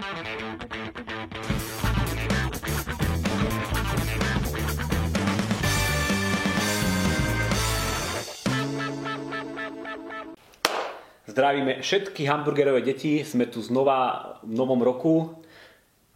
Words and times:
Zdravíme 0.00 0.16
všetky 11.84 12.24
hamburgerové 12.24 12.80
deti, 12.80 13.20
sme 13.28 13.44
tu 13.44 13.60
znova 13.60 14.40
v 14.40 14.56
novom 14.56 14.80
roku. 14.80 15.36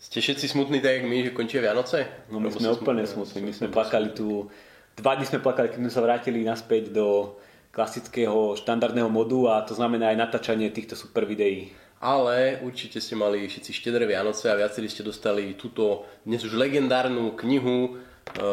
Ste 0.00 0.24
všetci 0.24 0.48
smutní 0.48 0.80
tak, 0.80 1.00
jak 1.00 1.04
my, 1.04 1.28
že 1.28 1.36
končia 1.36 1.60
Vianoce? 1.60 2.08
No 2.32 2.40
my 2.40 2.48
sme 2.48 2.72
úplne 2.72 3.04
smutní, 3.04 3.44
my 3.44 3.52
sme 3.52 3.68
plakali 3.68 4.16
tu, 4.16 4.48
dva 4.96 5.12
dní 5.12 5.28
sme 5.28 5.44
plakali, 5.44 5.68
keď 5.68 5.84
sme 5.84 5.92
sa 5.92 6.00
vrátili 6.00 6.40
naspäť 6.40 6.88
do 6.88 7.36
klasického 7.68 8.56
štandardného 8.56 9.12
modu 9.12 9.52
a 9.52 9.60
to 9.60 9.76
znamená 9.76 10.08
aj 10.08 10.24
natáčanie 10.24 10.72
týchto 10.72 10.96
super 10.96 11.28
videí. 11.28 11.83
Ale 12.04 12.60
určite 12.60 13.00
ste 13.00 13.16
mali 13.16 13.48
všetci 13.48 13.72
štedré 13.72 14.04
Vianoce 14.04 14.52
a 14.52 14.60
viacerí 14.60 14.92
ste 14.92 15.00
dostali 15.00 15.56
túto 15.56 16.04
dnes 16.28 16.44
už 16.44 16.52
legendárnu 16.60 17.32
knihu 17.32 17.76
e, 17.80 17.90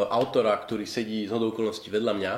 autora, 0.07 0.55
ktorý 0.55 0.87
sedí 0.87 1.27
z 1.27 1.35
hodou 1.35 1.51
okolností 1.51 1.91
vedľa 1.91 2.13
mňa. 2.15 2.33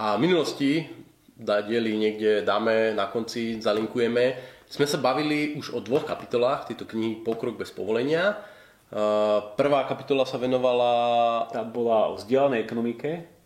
A 0.00 0.16
v 0.16 0.24
minulosti 0.24 0.88
dá 1.36 1.60
diely 1.60 2.00
niekde 2.00 2.48
dáme 2.48 2.96
na 2.96 3.12
konci, 3.12 3.60
zalinkujeme. 3.60 4.40
Sme 4.64 4.88
sa 4.88 4.96
bavili 4.96 5.52
už 5.60 5.76
o 5.76 5.84
dvoch 5.84 6.08
kapitolách 6.08 6.72
tejto 6.72 6.88
knihy 6.88 7.20
Pokrok 7.20 7.60
bez 7.60 7.68
povolenia. 7.68 8.40
Prvá 9.52 9.84
kapitola 9.84 10.24
sa 10.24 10.40
venovala... 10.40 10.92
Tá 11.52 11.60
bola 11.60 12.08
o 12.08 12.16
vzdielanej 12.16 12.64
ekonomike 12.64 13.37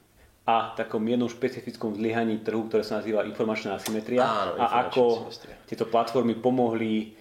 a 0.42 0.74
takom 0.74 1.06
jednom 1.06 1.30
špecifickom 1.30 1.94
zlyhaní 1.94 2.42
trhu, 2.42 2.66
ktoré 2.66 2.82
sa 2.82 2.98
nazýva 2.98 3.22
informačná 3.22 3.78
asymetria. 3.78 4.26
Áno, 4.26 4.58
a 4.58 4.86
ako 4.86 5.30
asymetria. 5.30 5.54
tieto 5.70 5.86
platformy 5.86 6.34
pomohli 6.34 7.14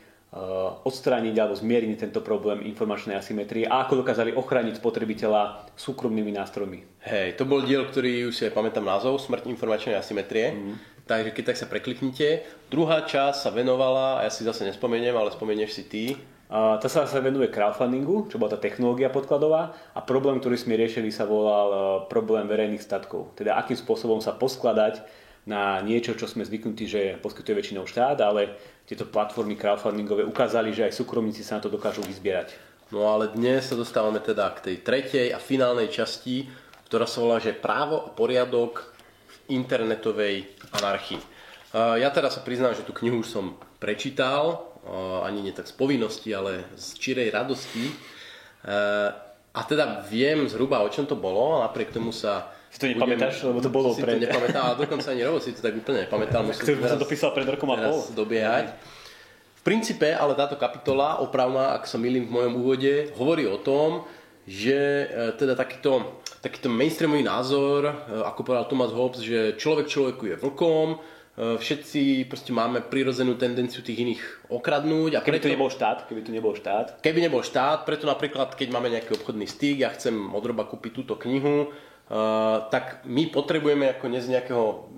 odstrániť 0.88 1.36
alebo 1.36 1.60
zmierniť 1.60 2.08
tento 2.08 2.24
problém 2.24 2.64
informačnej 2.64 3.20
asymetrie 3.20 3.68
a 3.68 3.84
ako 3.84 4.00
dokázali 4.00 4.32
ochrániť 4.32 4.80
spotrebiteľa 4.80 5.76
súkromnými 5.76 6.32
nástrojmi. 6.32 7.04
Hej, 7.04 7.36
to 7.36 7.44
bol 7.44 7.60
diel, 7.60 7.84
ktorý 7.84 8.32
už 8.32 8.34
si 8.40 8.48
pamätám 8.48 8.88
názov, 8.88 9.20
Smrť 9.20 9.52
informačnej 9.52 10.00
asymetrie. 10.00 10.56
Mm. 10.56 10.76
Takže 11.04 11.36
keď 11.36 11.44
tak 11.52 11.60
sa 11.60 11.68
prekliknite. 11.68 12.48
Druhá 12.72 13.04
časť 13.04 13.44
sa 13.44 13.52
venovala, 13.52 14.24
a 14.24 14.24
ja 14.24 14.32
si 14.32 14.48
zase 14.48 14.64
nespomeniem, 14.64 15.12
ale 15.12 15.36
spomenieš 15.36 15.76
si 15.76 15.84
ty. 15.84 16.04
Tá 16.52 16.84
sa 16.92 17.08
venuje 17.24 17.48
crowdfundingu, 17.48 18.28
čo 18.28 18.36
bola 18.36 18.52
tá 18.52 18.60
technológia 18.60 19.08
podkladová 19.08 19.72
a 19.96 20.04
problém, 20.04 20.36
ktorý 20.44 20.60
sme 20.60 20.76
riešili 20.76 21.08
sa 21.08 21.24
volal 21.24 21.68
e, 21.72 21.78
problém 22.12 22.44
verejných 22.44 22.84
statkov. 22.84 23.32
Teda 23.40 23.56
akým 23.56 23.80
spôsobom 23.80 24.20
sa 24.20 24.36
poskladať 24.36 25.00
na 25.48 25.80
niečo, 25.80 26.12
čo 26.12 26.28
sme 26.28 26.44
zvyknutí, 26.44 26.92
že 26.92 27.16
poskytuje 27.24 27.56
väčšinou 27.56 27.88
štát, 27.88 28.20
ale 28.20 28.60
tieto 28.84 29.08
platformy 29.08 29.56
crowdfundingové 29.56 30.28
ukázali, 30.28 30.76
že 30.76 30.92
aj 30.92 31.00
súkromníci 31.00 31.40
sa 31.40 31.56
na 31.56 31.64
to 31.64 31.72
dokážu 31.72 32.04
vyzbierať. 32.04 32.52
No 32.92 33.08
ale 33.08 33.32
dnes 33.32 33.72
sa 33.72 33.80
dostávame 33.80 34.20
teda 34.20 34.52
k 34.52 34.60
tej 34.60 34.76
tretej 34.84 35.28
a 35.32 35.40
finálnej 35.40 35.88
časti, 35.88 36.52
ktorá 36.92 37.08
sa 37.08 37.24
volá, 37.24 37.40
že 37.40 37.56
právo 37.56 38.04
a 38.04 38.12
poriadok 38.12 38.92
v 39.24 39.56
internetovej 39.56 40.52
anarchii. 40.76 41.24
Ja 41.72 42.12
teraz 42.12 42.36
sa 42.36 42.44
priznám, 42.44 42.76
že 42.76 42.84
tú 42.84 42.92
knihu 42.92 43.24
už 43.24 43.32
som 43.32 43.56
prečítal, 43.80 44.71
ani 45.24 45.46
nie 45.46 45.54
tak 45.54 45.70
z 45.70 45.78
povinnosti, 45.78 46.34
ale 46.34 46.66
z 46.74 46.98
čirej 46.98 47.30
radosti. 47.30 47.94
A 49.52 49.62
teda 49.68 50.02
viem 50.08 50.48
zhruba, 50.48 50.82
o 50.82 50.90
čom 50.90 51.04
to 51.04 51.20
bolo, 51.20 51.60
a 51.60 51.68
napriek 51.68 51.92
tomu 51.92 52.16
sa 52.16 52.50
si 52.72 52.80
to 52.80 52.88
nepamätáš, 52.88 53.44
lebo 53.44 53.60
to 53.60 53.68
bolo 53.68 53.92
si 53.96 54.00
to 54.00 54.08
nepamätám, 54.08 54.64
a 54.64 54.80
dokonca 54.80 55.12
ani 55.12 55.28
Robo 55.28 55.44
si 55.44 55.52
to 55.52 55.60
tak 55.60 55.76
úplne 55.76 56.08
nepamätal. 56.08 56.48
Ktorú 56.48 56.88
som 56.88 56.96
dopísal 56.96 57.36
pred 57.36 57.44
rokom 57.44 57.68
a 57.76 57.78
pol. 57.78 58.00
dobiehať. 58.16 58.72
V 59.60 59.62
princípe, 59.68 60.10
ale 60.10 60.34
táto 60.34 60.56
kapitola, 60.56 61.22
opravná, 61.22 61.78
ak 61.78 61.86
sa 61.86 62.00
milím 62.00 62.32
v 62.32 62.34
mojom 62.34 62.54
úvode, 62.64 63.14
hovorí 63.20 63.46
o 63.46 63.62
tom, 63.62 64.08
že 64.50 65.06
e, 65.06 65.38
teda 65.38 65.54
takýto, 65.54 66.24
takýto 66.42 66.66
mainstreamový 66.66 67.22
názor, 67.22 67.86
e, 67.86 67.94
ako 68.26 68.42
povedal 68.42 68.66
Thomas 68.66 68.90
Hobbes, 68.90 69.22
že 69.22 69.54
človek 69.62 69.86
človeku 69.86 70.34
je 70.34 70.36
vlkom, 70.42 70.98
e, 70.98 71.00
všetci 71.42 72.30
proste 72.30 72.54
máme 72.54 72.86
prirodzenú 72.86 73.34
tendenciu 73.34 73.82
tých 73.82 73.98
iných 74.06 74.22
okradnúť. 74.54 75.18
A 75.18 75.26
keby 75.26 75.42
preto, 75.42 75.50
tu 75.50 75.54
nebol 75.58 75.74
štát, 75.74 75.98
keby 76.06 76.22
tu 76.22 76.32
nebol 76.32 76.54
štát. 76.54 77.02
Keby 77.02 77.20
nebol 77.26 77.42
štát, 77.42 77.82
preto 77.90 78.06
napríklad, 78.06 78.54
keď 78.54 78.68
máme 78.70 78.94
nejaký 78.94 79.18
obchodný 79.18 79.50
styk, 79.50 79.82
ja 79.82 79.90
chcem 79.90 80.14
od 80.14 80.44
Roba 80.46 80.70
kúpiť 80.70 80.92
túto 80.94 81.18
knihu, 81.18 81.74
Eh, 82.12 82.58
tak 82.68 83.08
my 83.08 83.32
potrebujeme 83.32 83.96
ako 83.96 84.12
dnes 84.12 84.28
nejakého 84.28 84.92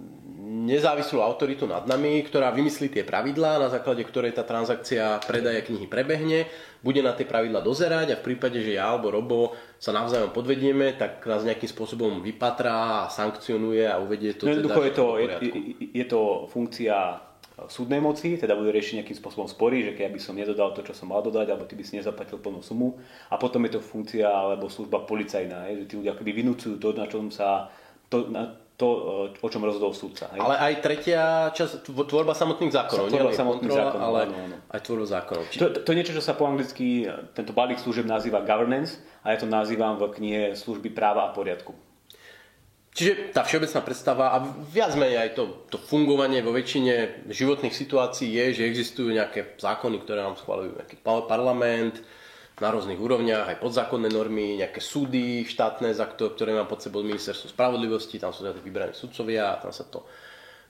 nezávislú 0.63 1.19
autoritu 1.19 1.68
nad 1.68 1.84
nami, 1.84 2.24
ktorá 2.24 2.56
vymyslí 2.56 2.88
tie 2.88 3.03
pravidlá, 3.03 3.59
na 3.59 3.68
základe 3.68 4.07
ktorej 4.07 4.31
tá 4.31 4.47
transakcia 4.47 5.19
predaje 5.28 5.68
knihy 5.68 5.91
prebehne, 5.91 6.47
bude 6.79 7.03
na 7.03 7.12
tie 7.12 7.28
pravidlá 7.28 7.59
dozerať 7.59 8.16
a 8.16 8.19
v 8.19 8.25
prípade, 8.31 8.63
že 8.63 8.79
ja 8.79 8.96
alebo 8.96 9.12
Robo 9.12 9.41
sa 9.75 9.91
navzájom 9.91 10.31
podvedieme, 10.31 10.96
tak 10.96 11.28
nás 11.28 11.44
nejakým 11.44 11.68
spôsobom 11.68 12.23
vypatrá 12.23 13.07
a 13.07 13.12
sankcionuje 13.12 13.84
a 13.84 14.00
uvedie 14.00 14.40
to. 14.40 14.47
No, 14.47 14.56
teda, 14.56 14.79
je, 14.79 14.94
to, 14.96 15.06
je, 15.19 15.28
je 15.91 16.06
to 16.07 16.47
funkcia 16.47 16.96
súdnej 17.69 18.02
moci, 18.02 18.35
teda 18.41 18.57
budú 18.57 18.73
riešiť 18.73 19.03
nejakým 19.03 19.18
spôsobom 19.19 19.46
spory, 19.46 19.85
že 19.85 19.91
keď 19.94 20.09
by 20.09 20.19
som 20.19 20.34
nedodal 20.34 20.73
to, 20.73 20.81
čo 20.81 20.97
som 20.97 21.13
mal 21.13 21.22
dodať, 21.22 21.53
alebo 21.53 21.69
ty 21.69 21.78
by 21.78 21.85
si 21.85 22.02
nezaplatil 22.02 22.41
plnú 22.41 22.66
sumu. 22.66 22.97
A 23.29 23.38
potom 23.38 23.62
je 23.69 23.78
to 23.78 23.81
funkcia 23.84 24.25
alebo 24.25 24.72
služba 24.72 25.06
policajná, 25.06 25.69
je, 25.69 25.85
že 25.85 25.88
tí 25.94 25.94
ľudia 26.02 26.18
akoby 26.18 26.31
vynúcujú 26.34 26.75
to, 26.81 26.90
na 26.97 27.06
čom 27.06 27.29
sa 27.29 27.69
to, 28.09 28.25
na, 28.34 28.57
to, 28.84 28.90
o 29.40 29.48
čom 29.48 29.64
rozhodol 29.64 29.96
súdca. 29.96 30.28
Hej? 30.36 30.44
Ale 30.44 30.56
aj 30.60 30.74
tretia 30.84 31.24
časť, 31.56 31.88
tvorba 31.88 32.36
samotných 32.36 32.76
zákonov. 32.76 33.08
Tvorba 33.08 33.32
samotných 33.32 33.72
kontrola, 33.72 33.88
zákonov, 33.96 34.04
ale 34.04 34.20
áno, 34.28 34.36
áno. 34.36 34.58
aj 34.68 34.80
tvorba 34.84 35.08
zákonov. 35.08 35.44
Či... 35.48 35.58
To, 35.64 35.66
to, 35.72 35.90
je 35.90 35.98
niečo, 36.04 36.14
čo 36.20 36.24
sa 36.24 36.36
po 36.36 36.44
anglicky, 36.44 37.08
tento 37.32 37.56
balík 37.56 37.80
služeb 37.80 38.04
nazýva 38.04 38.44
governance 38.44 39.00
a 39.24 39.32
ja 39.32 39.38
to 39.40 39.48
nazývam 39.48 39.96
v 39.96 40.12
knihe 40.12 40.42
služby 40.60 40.92
práva 40.92 41.32
a 41.32 41.34
poriadku. 41.34 41.72
Čiže 42.94 43.34
tá 43.34 43.42
všeobecná 43.42 43.82
predstava 43.82 44.26
a 44.38 44.38
viac 44.70 44.94
menej 44.94 45.18
aj 45.18 45.30
to, 45.34 45.66
to 45.74 45.82
fungovanie 45.82 46.46
vo 46.46 46.54
väčšine 46.54 47.26
životných 47.26 47.74
situácií 47.74 48.30
je, 48.30 48.62
že 48.62 48.70
existujú 48.70 49.10
nejaké 49.10 49.58
zákony, 49.58 49.98
ktoré 50.06 50.22
nám 50.22 50.38
schválujú 50.38 50.78
nejaký 50.78 51.02
parlament 51.02 51.98
na 52.62 52.69
rôznych 52.69 53.02
úrovniach, 53.02 53.50
aj 53.50 53.58
podzákonné 53.66 54.14
normy, 54.14 54.62
nejaké 54.62 54.78
súdy 54.78 55.41
štátne, 55.50 55.90
za 55.90 56.06
to, 56.14 56.30
ktoré 56.30 56.53
mám 56.53 56.69
pod 56.69 56.86
sebou 56.86 57.02
ministerstvo 57.02 57.50
spravodlivosti, 57.50 58.22
tam 58.22 58.30
sú 58.30 58.46
teda 58.46 58.53
vybraní 58.62 58.94
sudcovia, 58.94 59.58
tam 59.58 59.74
sa 59.74 59.90
to 59.90 60.06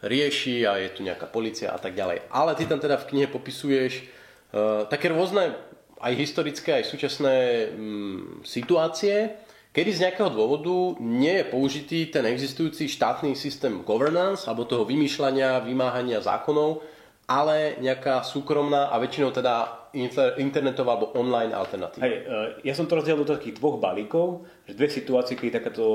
rieši 0.03 0.63
a 0.63 0.79
je 0.79 0.95
tu 0.95 1.03
nejaká 1.03 1.27
policia 1.27 1.75
a 1.75 1.79
tak 1.79 1.95
ďalej. 1.95 2.27
Ale 2.31 2.55
ty 2.55 2.63
tam 2.67 2.79
teda 2.79 2.95
v 2.99 3.07
knihe 3.11 3.27
popisuješ 3.27 3.93
uh, 3.99 4.87
také 4.87 5.11
rôzne 5.11 5.55
aj 5.99 6.13
historické, 6.15 6.79
aj 6.79 6.87
súčasné 6.87 7.35
um, 7.71 8.43
situácie, 8.43 9.35
kedy 9.75 9.89
z 9.91 10.03
nejakého 10.07 10.31
dôvodu 10.31 10.99
nie 11.03 11.39
je 11.39 11.49
použitý 11.51 11.99
ten 12.11 12.27
existujúci 12.27 12.91
štátny 12.91 13.35
systém 13.35 13.83
governance 13.83 14.47
alebo 14.47 14.67
toho 14.67 14.83
vymýšľania, 14.87 15.63
vymáhania 15.63 16.19
zákonov, 16.19 16.83
ale 17.27 17.79
nejaká 17.79 18.23
súkromná 18.27 18.91
a 18.91 18.99
väčšinou 18.99 19.31
teda 19.31 19.82
internetová 20.41 20.97
alebo 20.97 21.13
online 21.13 21.53
alternatíva. 21.53 22.03
Hej, 22.03 22.15
e, 22.25 22.67
ja 22.67 22.73
som 22.73 22.89
to 22.89 22.97
rozdielil 22.97 23.25
do 23.25 23.37
takých 23.37 23.61
dvoch 23.61 23.77
balíkov, 23.77 24.49
že 24.65 24.73
dve 24.73 24.89
situácie, 24.89 25.37
keď 25.37 25.61
takáto 25.61 25.85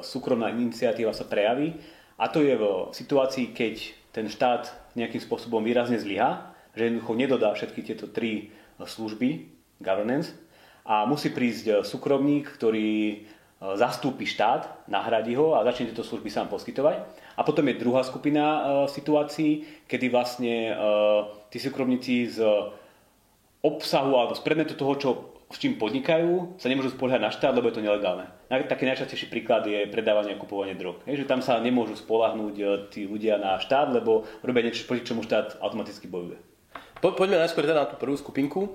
súkromná 0.00 0.48
iniciatíva 0.50 1.12
sa 1.12 1.28
prejaví 1.28 1.76
a 2.16 2.32
to 2.32 2.40
je 2.40 2.56
v 2.56 2.64
situácii, 2.90 3.52
keď 3.52 3.74
ten 4.14 4.26
štát 4.30 4.94
nejakým 4.96 5.20
spôsobom 5.20 5.60
výrazne 5.60 6.00
zlyha, 6.00 6.54
že 6.72 6.88
jednoducho 6.88 7.12
nedodá 7.14 7.50
všetky 7.52 7.80
tieto 7.82 8.10
tri 8.10 8.54
služby, 8.78 9.50
governance, 9.82 10.34
a 10.84 11.08
musí 11.08 11.32
prísť 11.32 11.64
e, 11.64 11.72
súkromník, 11.80 12.44
ktorý 12.60 12.92
e, 12.92 13.16
zastúpi 13.80 14.28
štát, 14.28 14.84
nahradí 14.84 15.32
ho 15.32 15.56
a 15.56 15.64
začne 15.64 15.90
tieto 15.90 16.04
služby 16.04 16.28
sám 16.28 16.52
poskytovať. 16.52 17.24
A 17.34 17.40
potom 17.42 17.64
je 17.66 17.80
druhá 17.80 18.04
skupina 18.04 18.44
e, 18.44 18.60
situácií, 18.92 19.64
kedy 19.88 20.06
vlastne 20.12 20.54
tí 21.48 21.56
súkromníci 21.56 22.36
z 22.36 22.38
obsahu 23.64 24.12
alebo 24.20 24.36
z 24.36 24.44
predmetu 24.44 24.76
toho, 24.76 24.94
čo 25.00 25.10
s 25.48 25.56
čím 25.62 25.78
podnikajú, 25.78 26.58
sa 26.58 26.66
nemôžu 26.66 26.92
spoliehať 26.98 27.22
na 27.22 27.30
štát, 27.30 27.54
lebo 27.54 27.70
je 27.70 27.78
to 27.78 27.84
nelegálne. 27.84 28.26
Taký 28.50 28.90
najčastejší 28.90 29.30
príklad 29.30 29.62
je 29.64 29.86
predávanie 29.86 30.34
a 30.34 30.40
kupovanie 30.40 30.74
drog. 30.74 31.00
Je, 31.06 31.22
že 31.22 31.30
tam 31.30 31.44
sa 31.44 31.62
nemôžu 31.62 31.94
spolahnúť 31.94 32.90
tí 32.90 33.06
ľudia 33.06 33.38
na 33.38 33.62
štát, 33.62 33.94
lebo 33.94 34.26
robia 34.42 34.66
niečo, 34.66 34.88
proti 34.88 35.06
čomu 35.06 35.22
štát 35.22 35.62
automaticky 35.62 36.10
bojuje. 36.10 36.42
Po, 36.98 37.14
poďme 37.14 37.38
najskôr 37.38 37.62
teda 37.62 37.86
na 37.86 37.88
tú 37.88 37.94
prvú 38.00 38.18
skupinku. 38.18 38.74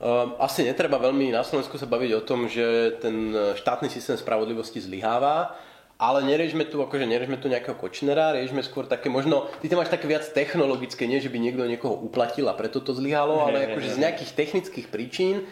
Ehm, 0.00 0.38
asi 0.40 0.64
netreba 0.64 0.96
veľmi 0.96 1.34
na 1.34 1.42
Slovensku 1.42 1.76
sa 1.76 1.90
baviť 1.90 2.10
o 2.16 2.24
tom, 2.24 2.48
že 2.48 2.96
ten 3.04 3.36
e, 3.36 3.52
štátny 3.58 3.92
systém 3.92 4.16
spravodlivosti 4.16 4.80
zlyháva, 4.80 5.52
ale 6.00 6.24
nerežme 6.24 6.64
tu, 6.64 6.80
akože 6.80 7.04
nerežme 7.04 7.36
tu 7.36 7.52
nejakého 7.52 7.76
kočnera, 7.76 8.32
režme 8.32 8.64
skôr 8.64 8.88
také 8.88 9.12
možno, 9.12 9.52
ty 9.60 9.68
to 9.68 9.76
máš 9.76 9.92
také 9.92 10.08
viac 10.08 10.24
technologické, 10.32 11.04
nie 11.04 11.20
že 11.20 11.28
by 11.28 11.36
niekto 11.36 11.68
niekoho 11.68 11.92
uplatil 11.92 12.48
a 12.48 12.56
preto 12.56 12.80
to 12.80 12.96
zlyhalo, 12.96 13.44
ale 13.44 13.68
akože 13.68 14.00
z 14.00 14.02
nejakých 14.08 14.32
technických 14.32 14.86
príčin 14.88 15.44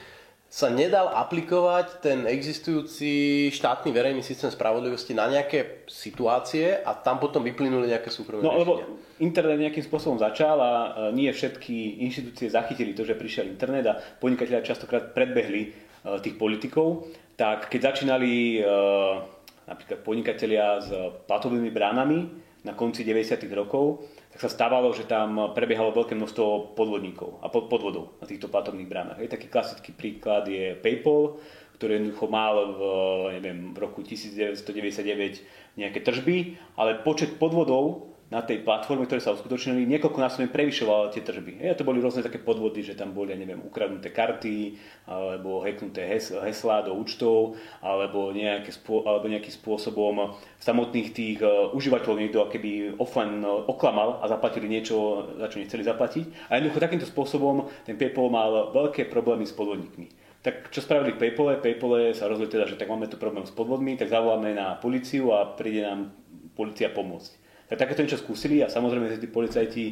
sa 0.48 0.72
nedal 0.72 1.12
aplikovať 1.12 2.00
ten 2.00 2.24
existujúci 2.24 3.52
štátny 3.52 3.92
verejný 3.92 4.24
systém 4.24 4.48
spravodlivosti 4.48 5.12
na 5.12 5.28
nejaké 5.28 5.84
situácie 5.84 6.72
a 6.72 6.96
tam 6.96 7.20
potom 7.20 7.44
vyplynuli 7.44 7.92
nejaké 7.92 8.08
súkromné 8.08 8.40
No 8.40 8.56
lebo 8.56 8.80
internet 9.20 9.60
nejakým 9.60 9.84
spôsobom 9.84 10.16
začal 10.16 10.56
a 10.56 10.72
e, 10.72 10.88
nie 11.12 11.28
všetky 11.28 12.00
inštitúcie 12.08 12.48
zachytili 12.48 12.96
to, 12.96 13.04
že 13.04 13.20
prišiel 13.20 13.44
internet 13.44 13.84
a 13.92 14.00
podnikatelia 14.00 14.64
častokrát 14.64 15.12
predbehli 15.12 15.62
e, 15.68 15.70
tých 16.24 16.40
politikov. 16.40 17.12
Tak 17.36 17.68
keď 17.68 17.92
začínali 17.92 18.56
e, 18.56 18.60
napríklad 19.69 20.00
podnikatelia 20.00 20.81
s 20.81 20.91
platovými 21.29 21.69
bránami 21.69 22.49
na 22.67 22.75
konci 22.75 23.06
90. 23.06 23.47
rokov, 23.55 24.03
tak 24.35 24.43
sa 24.43 24.50
stávalo, 24.50 24.91
že 24.91 25.06
tam 25.06 25.55
prebiehalo 25.55 25.94
veľké 25.94 26.19
množstvo 26.19 26.75
podvodníkov 26.75 27.38
a 27.44 27.53
podvodov 27.53 28.19
na 28.19 28.26
týchto 28.26 28.50
platobných 28.50 28.91
bránach. 28.91 29.19
Je 29.23 29.31
taký 29.31 29.47
klasický 29.47 29.94
príklad 29.94 30.50
je 30.50 30.75
PayPal, 30.75 31.38
ktorý 31.79 32.03
jednoducho 32.03 32.26
mal 32.26 32.55
v, 32.75 32.81
neviem, 33.38 33.70
v 33.70 33.79
roku 33.79 34.03
1999 34.03 35.79
nejaké 35.79 36.03
tržby, 36.03 36.59
ale 36.75 36.99
počet 37.06 37.38
podvodov 37.38 38.11
na 38.28 38.44
tej 38.44 38.60
platforme, 38.60 39.08
ktoré 39.08 39.25
sa 39.25 39.32
uskutočnili, 39.32 39.88
niekoľkonásobne 39.88 40.52
prevyšovalo 40.52 41.08
tie 41.08 41.25
tržby. 41.25 41.64
Ja, 41.64 41.72
to 41.72 41.88
boli 41.88 41.96
rôzne 41.96 42.20
také 42.20 42.36
podvody, 42.36 42.84
že 42.84 42.92
tam 42.92 43.16
boli, 43.16 43.32
ja 43.32 43.40
neviem, 43.40 43.56
ukradnuté 43.64 44.12
karty, 44.12 44.76
alebo 45.08 45.64
hacknuté 45.64 46.04
heslá 46.44 46.84
do 46.84 46.92
účtov, 46.92 47.56
alebo, 47.80 48.28
nejaké, 48.36 48.69
alebo 48.84 49.32
nejakým 49.32 49.54
spôsobom 49.56 50.36
samotných 50.60 51.08
tých 51.16 51.40
uh, 51.40 51.72
užívateľov 51.72 52.20
niekto 52.20 52.44
keby 52.52 53.00
offline 53.00 53.40
uh, 53.40 53.64
oklamal 53.64 54.20
a 54.20 54.28
zaplatili 54.28 54.69
niečo, 54.69 55.24
za 55.40 55.48
čo 55.48 55.64
nechceli 55.64 55.81
zaplatiť. 55.88 56.52
A 56.52 56.60
jednoducho 56.60 56.84
takýmto 56.84 57.08
spôsobom 57.08 57.72
ten 57.88 57.96
PayPal 57.96 58.28
mal 58.28 58.76
veľké 58.76 59.08
problémy 59.08 59.48
s 59.48 59.56
podvodníkmi. 59.56 60.28
Tak 60.44 60.69
čo 60.69 60.84
spravili 60.84 61.16
PayPal? 61.16 61.64
PayPal 61.64 62.12
sa 62.12 62.28
rozhodli 62.28 62.52
teda, 62.52 62.69
že 62.69 62.76
tak 62.76 62.92
máme 62.92 63.08
tu 63.08 63.16
problém 63.16 63.48
s 63.48 63.56
podvodmi, 63.56 63.96
tak 63.96 64.12
zavoláme 64.12 64.52
na 64.52 64.76
policiu 64.76 65.32
a 65.32 65.48
príde 65.48 65.81
nám 65.81 66.12
policia 66.52 66.92
pomôcť 66.92 67.47
tak 67.69 67.85
takéto 67.85 68.00
niečo 68.00 68.20
skúsili 68.20 68.65
a 68.65 68.73
samozrejme, 68.73 69.20
tí 69.20 69.29
policajti 69.29 69.85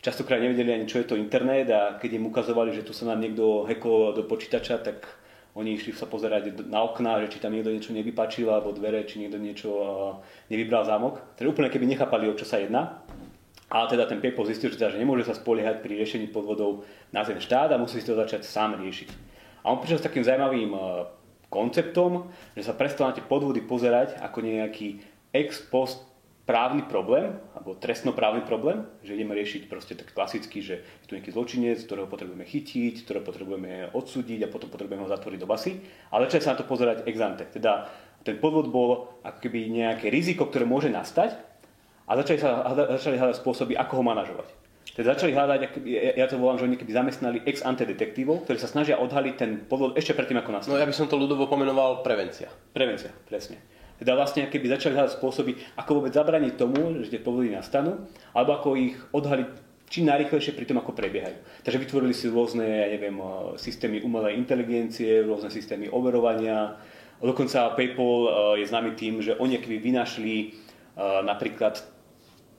častokrát 0.00 0.40
nevedeli 0.40 0.72
ani, 0.72 0.88
čo 0.88 1.04
je 1.04 1.06
to 1.12 1.20
internet 1.20 1.68
a 1.68 2.00
keď 2.00 2.16
im 2.16 2.28
ukazovali, 2.32 2.72
že 2.72 2.86
tu 2.86 2.96
sa 2.96 3.04
nám 3.04 3.20
niekto 3.20 3.68
hekol 3.68 4.16
do 4.16 4.24
počítača, 4.24 4.80
tak 4.80 5.04
oni 5.58 5.74
išli 5.74 5.90
sa 5.90 6.06
pozerať 6.06 6.54
na 6.70 6.86
okná, 6.86 7.18
že 7.26 7.34
či 7.34 7.42
tam 7.42 7.50
niekto 7.50 7.74
niečo 7.74 7.90
nevypačil 7.90 8.46
alebo 8.46 8.70
dvere, 8.70 9.02
či 9.02 9.18
niekto 9.18 9.42
niečo 9.42 9.70
nevybral 10.48 10.86
zámok. 10.86 11.34
Teda 11.34 11.50
úplne 11.50 11.66
keby 11.66 11.84
nechápali, 11.84 12.30
o 12.30 12.38
čo 12.38 12.46
sa 12.46 12.62
jedná. 12.62 13.02
Ale 13.68 13.90
teda 13.90 14.08
ten 14.08 14.22
PayPal 14.22 14.48
zistil, 14.48 14.72
že, 14.72 14.80
teda, 14.80 14.96
že 14.96 15.02
nemôže 15.02 15.28
sa 15.28 15.36
spoliehať 15.36 15.84
pri 15.84 16.00
riešení 16.00 16.32
podvodov 16.32 16.88
na 17.12 17.20
ten 17.20 17.36
štát 17.36 17.68
a 17.74 17.76
musí 17.76 18.00
si 18.00 18.08
to 18.08 18.16
začať 18.16 18.46
sám 18.46 18.80
riešiť. 18.80 19.08
A 19.60 19.74
on 19.74 19.82
prišiel 19.82 20.00
s 20.00 20.06
takým 20.08 20.24
zaujímavým 20.24 20.72
konceptom, 21.52 22.32
že 22.56 22.64
sa 22.64 22.72
prestal 22.72 23.12
na 23.12 23.16
tie 23.18 23.24
podvody 23.26 23.60
pozerať 23.60 24.16
ako 24.24 24.40
nejaký 24.40 25.04
ex 25.36 25.60
post 25.68 26.07
právny 26.48 26.80
problém, 26.88 27.36
alebo 27.52 27.76
trestnoprávny 27.76 28.48
problém, 28.48 28.80
že 29.04 29.12
ideme 29.12 29.36
riešiť 29.36 29.68
proste 29.68 29.92
tak 29.92 30.16
klasicky, 30.16 30.64
že 30.64 30.80
je 30.80 31.04
tu 31.04 31.12
nejaký 31.12 31.36
zločinec, 31.36 31.76
ktorého 31.84 32.08
potrebujeme 32.08 32.48
chytiť, 32.48 33.04
ktorého 33.04 33.20
potrebujeme 33.20 33.92
odsúdiť 33.92 34.48
a 34.48 34.52
potom 34.52 34.72
potrebujeme 34.72 35.04
ho 35.04 35.12
zatvoriť 35.12 35.36
do 35.36 35.44
basy. 35.44 35.76
Ale 36.08 36.24
začali 36.24 36.42
sa 36.48 36.56
na 36.56 36.58
to 36.58 36.64
pozerať 36.64 37.04
ex 37.04 37.20
ante. 37.20 37.44
Teda 37.52 37.92
ten 38.24 38.40
podvod 38.40 38.72
bol 38.72 39.20
ako 39.20 39.38
keby 39.44 39.68
nejaké 39.68 40.08
riziko, 40.08 40.48
ktoré 40.48 40.64
môže 40.64 40.88
nastať 40.88 41.36
a 42.08 42.16
začali, 42.16 42.40
sa, 42.40 42.64
začali 42.96 43.20
hľadať 43.20 43.36
spôsoby, 43.44 43.76
ako 43.76 44.00
ho 44.00 44.04
manažovať. 44.08 44.48
Teda 44.96 45.12
začali 45.12 45.36
hľadať, 45.36 45.84
ja 46.16 46.26
to 46.32 46.40
volám, 46.40 46.58
že 46.58 46.64
oni 46.64 46.80
keby 46.80 46.90
zamestnali 46.96 47.38
ex 47.44 47.60
ante 47.60 47.84
detektívov, 47.84 48.48
ktorí 48.48 48.56
sa 48.56 48.72
snažia 48.72 48.96
odhaliť 48.96 49.34
ten 49.36 49.68
podvod 49.68 50.00
ešte 50.00 50.16
predtým, 50.16 50.40
ako 50.40 50.56
nastane. 50.56 50.74
No 50.74 50.80
ja 50.80 50.88
by 50.88 50.96
som 50.96 51.12
to 51.12 51.20
ľudovo 51.20 51.44
pomenoval 51.44 52.00
prevencia. 52.00 52.48
Prevencia, 52.72 53.12
presne. 53.28 53.77
Teda 53.98 54.14
vlastne 54.14 54.46
keby 54.46 54.78
začali 54.78 54.94
hľadať 54.94 55.18
spôsoby, 55.18 55.58
ako 55.74 55.90
vôbec 55.98 56.14
zabraniť 56.14 56.54
tomu, 56.54 57.02
že 57.02 57.10
tie 57.10 57.20
podvody 57.22 57.50
nastanú, 57.50 58.06
alebo 58.30 58.54
ako 58.54 58.78
ich 58.78 58.94
odhaliť 59.10 59.68
čím 59.88 60.06
najrychlejšie 60.12 60.52
pri 60.52 60.68
tom, 60.68 60.78
ako 60.78 60.92
prebiehajú. 60.92 61.64
Takže 61.64 61.80
vytvorili 61.80 62.12
si 62.12 62.28
rôzne, 62.28 62.64
ja 62.64 62.88
neviem, 62.92 63.16
systémy 63.56 64.04
umelej 64.04 64.36
inteligencie, 64.36 65.24
rôzne 65.24 65.48
systémy 65.48 65.88
overovania. 65.88 66.76
Dokonca 67.18 67.74
PayPal 67.74 68.14
e, 68.14 68.30
je 68.62 68.70
známy 68.70 68.94
tým, 68.94 69.18
že 69.24 69.34
oni 69.40 69.58
keby 69.58 69.80
vynašli 69.80 70.34
e, 70.38 70.46
napríklad 71.24 71.82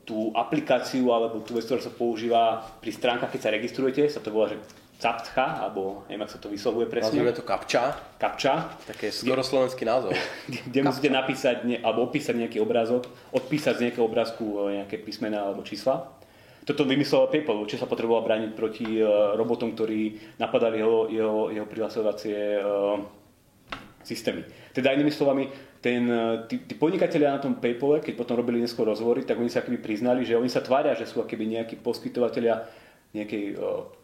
tú 0.03 0.33
aplikáciu 0.33 1.13
alebo 1.13 1.45
tú 1.45 1.53
vec, 1.53 1.69
ktorá 1.69 1.79
sa 1.79 1.93
používa 1.93 2.65
pri 2.81 2.91
stránkach, 2.91 3.29
keď 3.29 3.41
sa 3.45 3.53
registrujete, 3.53 4.09
sa 4.09 4.19
to 4.19 4.33
volá, 4.33 4.49
že 4.49 4.57
Capcha, 4.99 5.63
alebo 5.63 6.03
neviem, 6.11 6.27
ako 6.27 6.33
sa 6.35 6.39
to 6.43 6.51
vyslovuje 6.51 6.91
presne. 6.91 7.23
Nazvime 7.23 7.31
to 7.31 7.47
Kapča. 7.47 7.95
Kapča. 8.19 8.75
Také 8.83 9.15
skoro 9.15 9.39
slovenský 9.39 9.87
názov. 9.87 10.11
Kde, 10.51 10.59
kde 10.67 10.79
musíte 10.83 11.07
napísať, 11.07 11.63
ne, 11.63 11.79
alebo 11.79 12.03
opísať 12.11 12.35
nejaký 12.35 12.59
obrázok, 12.59 13.07
odpísať 13.31 13.79
z 13.79 13.83
nejakého 13.87 14.03
obrázku 14.03 14.43
e, 14.67 14.83
nejaké 14.83 14.99
písmená 14.99 15.47
alebo 15.47 15.63
čísla. 15.63 16.19
Toto 16.67 16.83
vymyslel 16.83 17.31
PayPal, 17.31 17.63
či 17.63 17.79
sa 17.79 17.87
potreboval 17.87 18.27
brániť 18.27 18.51
proti 18.53 19.01
uh, 19.01 19.33
robotom, 19.33 19.73
ktorí 19.73 20.21
napadali 20.37 20.77
jeho, 20.77 21.09
jeho, 21.09 21.37
jeho 21.49 21.65
prihlasovacie 21.65 22.61
uh, 22.61 23.01
systémy. 24.05 24.45
Teda 24.69 24.93
inými 24.93 25.09
slovami, 25.09 25.49
ten, 25.81 26.05
tí, 26.45 26.61
tí 26.69 26.77
podnikatelia 26.77 27.33
na 27.33 27.41
tom 27.41 27.57
PayPale, 27.57 28.05
keď 28.05 28.13
potom 28.13 28.37
robili 28.37 28.61
neskôr 28.61 28.85
rozhovory, 28.85 29.25
tak 29.25 29.41
oni 29.41 29.49
sa 29.49 29.65
keby 29.65 29.81
priznali, 29.81 30.21
že 30.27 30.37
oni 30.37 30.51
sa 30.51 30.61
tvária, 30.61 30.93
že 30.93 31.09
sú 31.09 31.25
akoby 31.25 31.57
nejakí 31.57 31.81
poskytovateľia 31.81 32.69
nejakej 33.17 33.57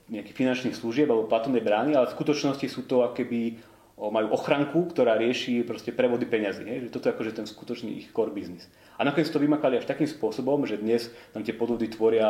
nejakých 0.09 0.37
finančných 0.37 0.75
služieb 0.77 1.09
alebo 1.09 1.29
platobnej 1.29 1.65
brány, 1.65 1.97
ale 1.97 2.09
v 2.09 2.15
skutočnosti 2.15 2.67
sú 2.69 2.85
to 2.85 3.01
akéby 3.01 3.57
majú 3.95 4.35
ochranku, 4.35 4.91
ktorá 4.91 5.15
rieši 5.15 5.63
proste 5.63 5.95
prevody 5.95 6.27
peňazí. 6.27 6.67
Že 6.67 6.91
toto 6.91 7.07
je 7.07 7.15
akože 7.15 7.31
ten 7.31 7.47
skutočný 7.47 7.91
ich 7.95 8.11
core 8.11 8.35
business. 8.35 8.67
A 8.99 9.07
nakoniec 9.07 9.31
to 9.31 9.39
vymakali 9.39 9.79
až 9.79 9.87
takým 9.87 10.07
spôsobom, 10.07 10.67
že 10.67 10.75
dnes 10.75 11.07
tam 11.31 11.47
tie 11.47 11.55
podvody 11.55 11.87
tvoria 11.87 12.27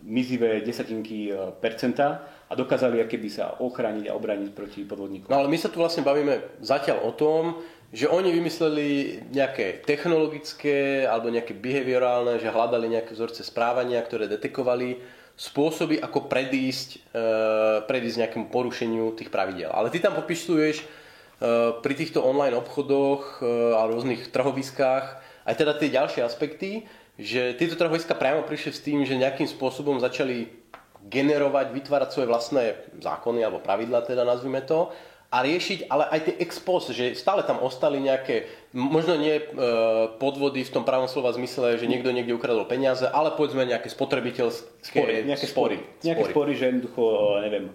mizivé 0.00 0.64
desatinky 0.64 1.28
e, 1.28 1.52
percenta 1.60 2.24
a 2.48 2.52
dokázali 2.56 3.04
akéby 3.04 3.28
sa 3.28 3.60
ochrániť 3.60 4.08
a 4.08 4.16
obrániť 4.16 4.56
proti 4.56 4.88
podvodníkom. 4.88 5.28
No 5.28 5.44
ale 5.44 5.52
my 5.52 5.58
sa 5.60 5.68
tu 5.68 5.84
vlastne 5.84 6.00
bavíme 6.00 6.64
zatiaľ 6.64 7.04
o 7.04 7.12
tom, 7.12 7.60
že 7.92 8.08
oni 8.08 8.32
vymysleli 8.32 8.88
nejaké 9.36 9.84
technologické 9.84 11.04
alebo 11.04 11.28
nejaké 11.28 11.52
behaviorálne, 11.52 12.40
že 12.40 12.48
hľadali 12.48 12.92
nejaké 12.92 13.12
vzorce 13.12 13.44
správania, 13.44 14.00
ktoré 14.00 14.32
detekovali 14.32 14.96
spôsoby, 15.36 16.00
ako 16.00 16.32
predísť, 16.32 17.12
e, 17.12 17.24
predísť 17.84 18.16
nejakému 18.24 18.48
porušeniu 18.48 19.12
tých 19.12 19.28
pravidel. 19.28 19.68
Ale 19.68 19.92
ty 19.92 20.00
tam 20.00 20.16
popisuješ 20.16 20.80
e, 20.80 20.84
pri 21.84 21.94
týchto 21.94 22.24
online 22.24 22.56
obchodoch 22.56 23.44
e, 23.44 23.76
a 23.76 23.84
rôznych 23.84 24.32
trhoviskách 24.32 25.20
aj 25.46 25.54
teda 25.54 25.78
tie 25.78 25.94
ďalšie 25.94 26.26
aspekty, 26.26 26.90
že 27.16 27.54
tieto 27.54 27.78
trhoviska 27.78 28.18
priamo 28.18 28.42
prišli 28.44 28.72
s 28.74 28.82
tým, 28.82 29.06
že 29.06 29.16
nejakým 29.16 29.46
spôsobom 29.46 30.02
začali 30.02 30.50
generovať, 31.06 31.70
vytvárať 31.70 32.08
svoje 32.10 32.28
vlastné 32.28 32.62
zákony 32.98 33.46
alebo 33.46 33.62
pravidla, 33.62 34.02
teda 34.02 34.26
nazvime 34.26 34.58
to, 34.66 34.90
a 35.36 35.44
riešiť 35.44 35.92
ale 35.92 36.08
aj 36.08 36.20
tie 36.24 36.34
ex 36.40 36.56
post, 36.64 36.96
že 36.96 37.12
stále 37.12 37.44
tam 37.44 37.60
ostali 37.60 38.00
nejaké, 38.00 38.48
možno 38.72 39.20
nie 39.20 39.36
e, 39.36 39.44
podvody 40.16 40.64
v 40.64 40.72
tom 40.72 40.88
pravom 40.88 41.12
slova 41.12 41.36
zmysle, 41.36 41.76
že 41.76 41.84
niekto 41.84 42.08
niekde 42.08 42.32
ukradol 42.32 42.64
peniaze, 42.64 43.04
ale 43.04 43.36
povedzme 43.36 43.68
nejaké 43.68 43.92
spotrebiteľské 43.92 44.96
spory. 44.96 45.28
Nejaké 45.28 45.44
spory. 45.44 45.76
spory. 45.76 46.04
Nejaké 46.08 46.24
spory, 46.32 46.52
že 46.56 46.64
jednoducho, 46.72 47.04
e, 47.04 47.44
neviem, 47.44 47.66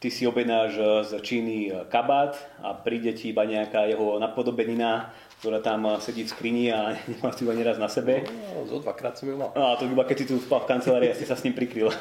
ty 0.00 0.08
si 0.08 0.24
objednáš 0.24 0.72
e, 0.80 0.84
z 1.04 1.10
Číny 1.20 1.56
kabát 1.92 2.32
a 2.64 2.72
príde 2.72 3.12
ti 3.12 3.28
iba 3.28 3.44
nejaká 3.44 3.92
jeho 3.92 4.16
napodobenina, 4.16 5.12
ktorá 5.44 5.60
tam 5.60 6.00
sedí 6.00 6.24
v 6.24 6.32
skrini 6.32 6.72
a 6.72 6.96
nemá 7.12 7.28
si 7.36 7.44
iba 7.44 7.52
neraz 7.52 7.76
na 7.76 7.92
sebe. 7.92 8.24
No, 8.24 8.64
zo 8.64 8.80
dvakrát 8.80 9.20
som 9.20 9.28
ju 9.28 9.36
mal. 9.36 9.52
No, 9.52 9.68
a 9.68 9.76
to 9.76 9.84
iba 9.84 10.08
keď 10.08 10.16
si 10.24 10.26
tu 10.32 10.40
v 10.40 10.48
kancelárii 10.48 11.12
a 11.12 11.18
si 11.18 11.28
sa 11.28 11.36
s 11.36 11.44
ním 11.44 11.52
prikryl. 11.52 11.92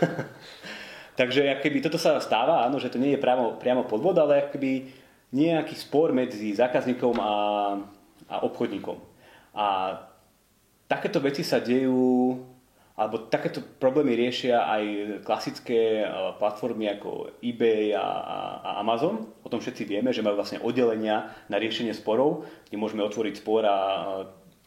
Takže 1.11 1.59
keby 1.59 1.83
toto 1.83 1.99
sa 1.99 2.17
stáva, 2.23 2.63
áno, 2.63 2.79
že 2.79 2.87
to 2.87 2.95
nie 2.95 3.13
je 3.13 3.19
priamo, 3.19 3.59
priamo 3.59 3.83
podvod, 3.83 4.15
ale 4.15 4.47
keby 4.47 5.00
nejaký 5.31 5.75
spor 5.79 6.11
medzi 6.11 6.51
zákazníkom 6.51 7.15
a, 7.19 7.33
a 8.27 8.35
obchodníkom. 8.43 8.99
A 9.55 9.95
takéto 10.91 11.23
veci 11.23 11.43
sa 11.43 11.63
dejú, 11.63 12.35
alebo 12.99 13.31
takéto 13.31 13.63
problémy 13.63 14.13
riešia 14.13 14.67
aj 14.67 14.83
klasické 15.23 16.03
platformy 16.35 16.91
ako 16.91 17.39
eBay 17.39 17.95
a, 17.95 18.03
a, 18.03 18.37
Amazon. 18.83 19.23
O 19.41 19.47
tom 19.47 19.63
všetci 19.63 19.87
vieme, 19.87 20.11
že 20.11 20.19
majú 20.19 20.35
vlastne 20.35 20.59
oddelenia 20.59 21.31
na 21.47 21.55
riešenie 21.55 21.95
sporov, 21.95 22.43
kde 22.67 22.75
môžeme 22.75 23.01
otvoriť 23.07 23.33
spor 23.39 23.63
a 23.63 23.77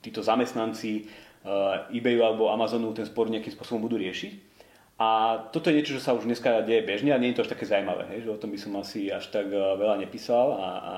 títo 0.01 0.25
zamestnanci 0.25 1.09
eBayu 1.93 2.25
alebo 2.25 2.49
Amazonu 2.49 2.97
ten 2.97 3.05
spor 3.05 3.29
nejakým 3.29 3.53
spôsobom 3.53 3.85
budú 3.85 4.01
riešiť. 4.01 4.54
A 4.95 5.39
toto 5.51 5.71
je 5.71 5.83
niečo, 5.83 5.99
čo 5.99 6.03
sa 6.07 6.15
už 6.15 6.23
dneska 6.23 6.63
deje 6.63 6.87
bežne 6.87 7.11
a 7.11 7.19
nie 7.19 7.35
je 7.35 7.43
to 7.43 7.45
až 7.47 7.59
také 7.59 7.67
zaujímavé, 7.67 8.15
hej, 8.15 8.31
že 8.31 8.31
o 8.31 8.39
tom 8.39 8.55
by 8.55 8.59
som 8.63 8.79
asi 8.79 9.11
až 9.11 9.27
tak 9.27 9.51
eh, 9.51 9.59
veľa 9.59 9.99
nepísal 9.99 10.55
a, 10.55 10.69
a, 10.71 10.95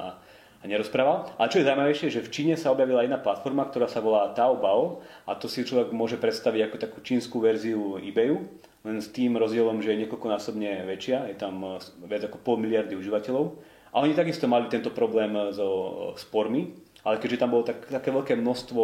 a 0.61 0.65
nerozprával. 0.69 1.33
Ale 1.41 1.49
čo 1.49 1.65
je 1.65 1.69
zaujímavejšie, 1.69 2.13
že 2.13 2.21
v 2.21 2.33
Číne 2.33 2.55
sa 2.61 2.77
objavila 2.77 3.01
jedna 3.01 3.17
platforma, 3.17 3.65
ktorá 3.65 3.89
sa 3.89 4.05
volá 4.05 4.37
Taobao 4.37 5.01
a 5.25 5.33
to 5.33 5.49
si 5.49 5.65
človek 5.65 5.97
môže 5.97 6.21
predstaviť 6.21 6.69
ako 6.69 6.77
takú 6.77 6.99
čínsku 7.01 7.41
verziu 7.41 7.97
eBayu, 7.97 8.45
len 8.85 9.01
s 9.01 9.09
tým 9.09 9.41
rozdielom, 9.41 9.81
že 9.81 9.97
je 9.97 10.01
niekoľkonásobne 10.05 10.85
väčšia, 10.85 11.33
je 11.33 11.37
tam 11.41 11.57
eh, 11.65 11.81
viac 12.05 12.29
ako 12.29 12.37
pol 12.45 12.61
miliardy 12.61 13.01
užívateľov 13.01 13.57
A 13.97 14.05
oni 14.05 14.13
takisto 14.13 14.45
mali 14.45 14.69
tento 14.69 14.93
problém 14.93 15.33
so 15.57 16.13
spormi, 16.21 16.77
ale 17.01 17.17
keďže 17.17 17.41
tam 17.41 17.57
bolo 17.57 17.65
tak, 17.65 17.81
také 17.89 18.13
veľké 18.13 18.37
množstvo 18.37 18.83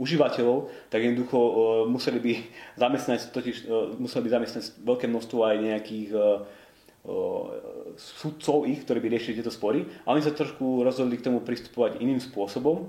užívateľov, 0.00 0.72
tak 0.88 1.04
jednoducho 1.04 1.36
uh, 1.36 1.52
museli 1.84 2.18
by 2.18 2.32
zamestnať, 2.80 3.20
totiž, 3.36 3.56
uh, 3.68 3.92
museli 4.00 4.24
by 4.24 4.30
zamestnať 4.40 4.64
veľké 4.80 5.06
množstvo 5.12 5.38
aj 5.44 5.56
nejakých 5.60 6.08
uh, 6.16 6.40
sudcov 7.96 8.68
ich, 8.68 8.84
ktorí 8.84 9.00
by 9.00 9.08
riešili 9.12 9.40
tieto 9.40 9.52
spory. 9.52 9.84
A 10.04 10.12
oni 10.16 10.24
sa 10.24 10.32
trošku 10.32 10.84
rozhodli 10.84 11.16
k 11.16 11.28
tomu 11.28 11.40
pristupovať 11.44 12.00
iným 12.00 12.20
spôsobom 12.20 12.88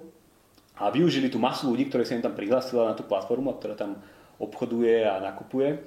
a 0.79 0.91
využili 0.91 1.31
tú 1.31 1.39
masu 1.39 1.71
ľudí, 1.71 1.87
ktoré 1.87 2.03
sa 2.03 2.15
im 2.15 2.23
tam 2.23 2.35
prihlásila 2.35 2.91
na 2.91 2.95
tú 2.95 3.07
platformu, 3.07 3.55
ktorá 3.55 3.75
tam 3.75 3.99
obchoduje 4.41 5.05
a 5.05 5.21
nakupuje, 5.21 5.79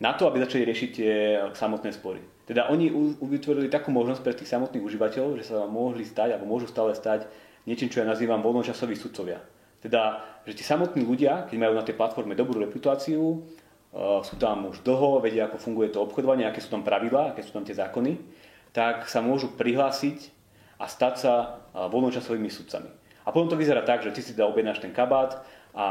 na 0.00 0.16
to, 0.16 0.26
aby 0.26 0.40
začali 0.40 0.64
riešiť 0.64 0.90
tie 0.92 1.12
samotné 1.52 1.92
spory. 1.92 2.20
Teda 2.48 2.66
oni 2.72 2.90
vytvorili 3.20 3.70
takú 3.70 3.94
možnosť 3.94 4.20
pre 4.24 4.34
tých 4.34 4.50
samotných 4.50 4.82
užívateľov, 4.82 5.38
že 5.38 5.54
sa 5.54 5.68
mohli 5.70 6.02
stať, 6.02 6.34
alebo 6.34 6.50
môžu 6.50 6.66
stále 6.66 6.96
stať 6.96 7.30
niečím, 7.68 7.92
čo 7.92 8.02
ja 8.02 8.08
nazývam 8.08 8.42
voľnočasoví 8.42 8.96
sudcovia. 8.98 9.38
Teda, 9.80 10.20
že 10.44 10.52
tí 10.52 10.64
samotní 10.64 11.00
ľudia, 11.00 11.48
keď 11.48 11.56
majú 11.56 11.74
na 11.76 11.84
tej 11.84 11.96
platforme 11.96 12.36
dobrú 12.36 12.60
reputáciu, 12.60 13.20
uh, 13.20 14.20
sú 14.20 14.36
tam 14.36 14.68
už 14.68 14.84
dlho, 14.84 15.24
vedia, 15.24 15.48
ako 15.48 15.56
funguje 15.56 15.88
to 15.88 16.04
obchodovanie, 16.04 16.44
aké 16.44 16.60
sú 16.60 16.68
tam 16.68 16.84
pravidlá, 16.84 17.32
aké 17.32 17.40
sú 17.40 17.56
tam 17.56 17.64
tie 17.64 17.72
zákony, 17.72 18.20
tak 18.76 19.08
sa 19.08 19.24
môžu 19.24 19.56
prihlásiť 19.56 20.30
a 20.76 20.84
stať 20.84 21.14
sa 21.16 21.32
uh, 21.72 21.88
voľnočasovými 21.88 22.52
sudcami. 22.52 22.92
A 23.24 23.32
potom 23.32 23.48
to 23.48 23.56
vyzerá 23.56 23.80
tak, 23.80 24.04
že 24.04 24.12
ty 24.12 24.20
si 24.20 24.36
teda 24.36 24.48
objednáš 24.52 24.84
ten 24.84 24.92
kabát 24.92 25.40
a 25.72 25.86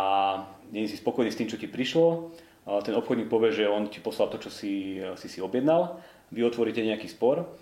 nie 0.69 0.85
si 0.85 1.01
spokojný 1.01 1.33
s 1.33 1.39
tým, 1.41 1.49
čo 1.49 1.57
ti 1.57 1.65
prišlo, 1.65 2.29
uh, 2.29 2.81
ten 2.85 2.93
obchodník 2.93 3.25
povie, 3.25 3.49
že 3.49 3.65
on 3.65 3.89
ti 3.89 3.97
poslal 3.97 4.29
to, 4.29 4.37
čo 4.37 4.53
si 4.53 5.01
si, 5.17 5.27
si 5.27 5.41
objednal. 5.41 5.97
Vy 6.29 6.45
otvoríte 6.45 6.85
nejaký 6.85 7.09
spor, 7.09 7.57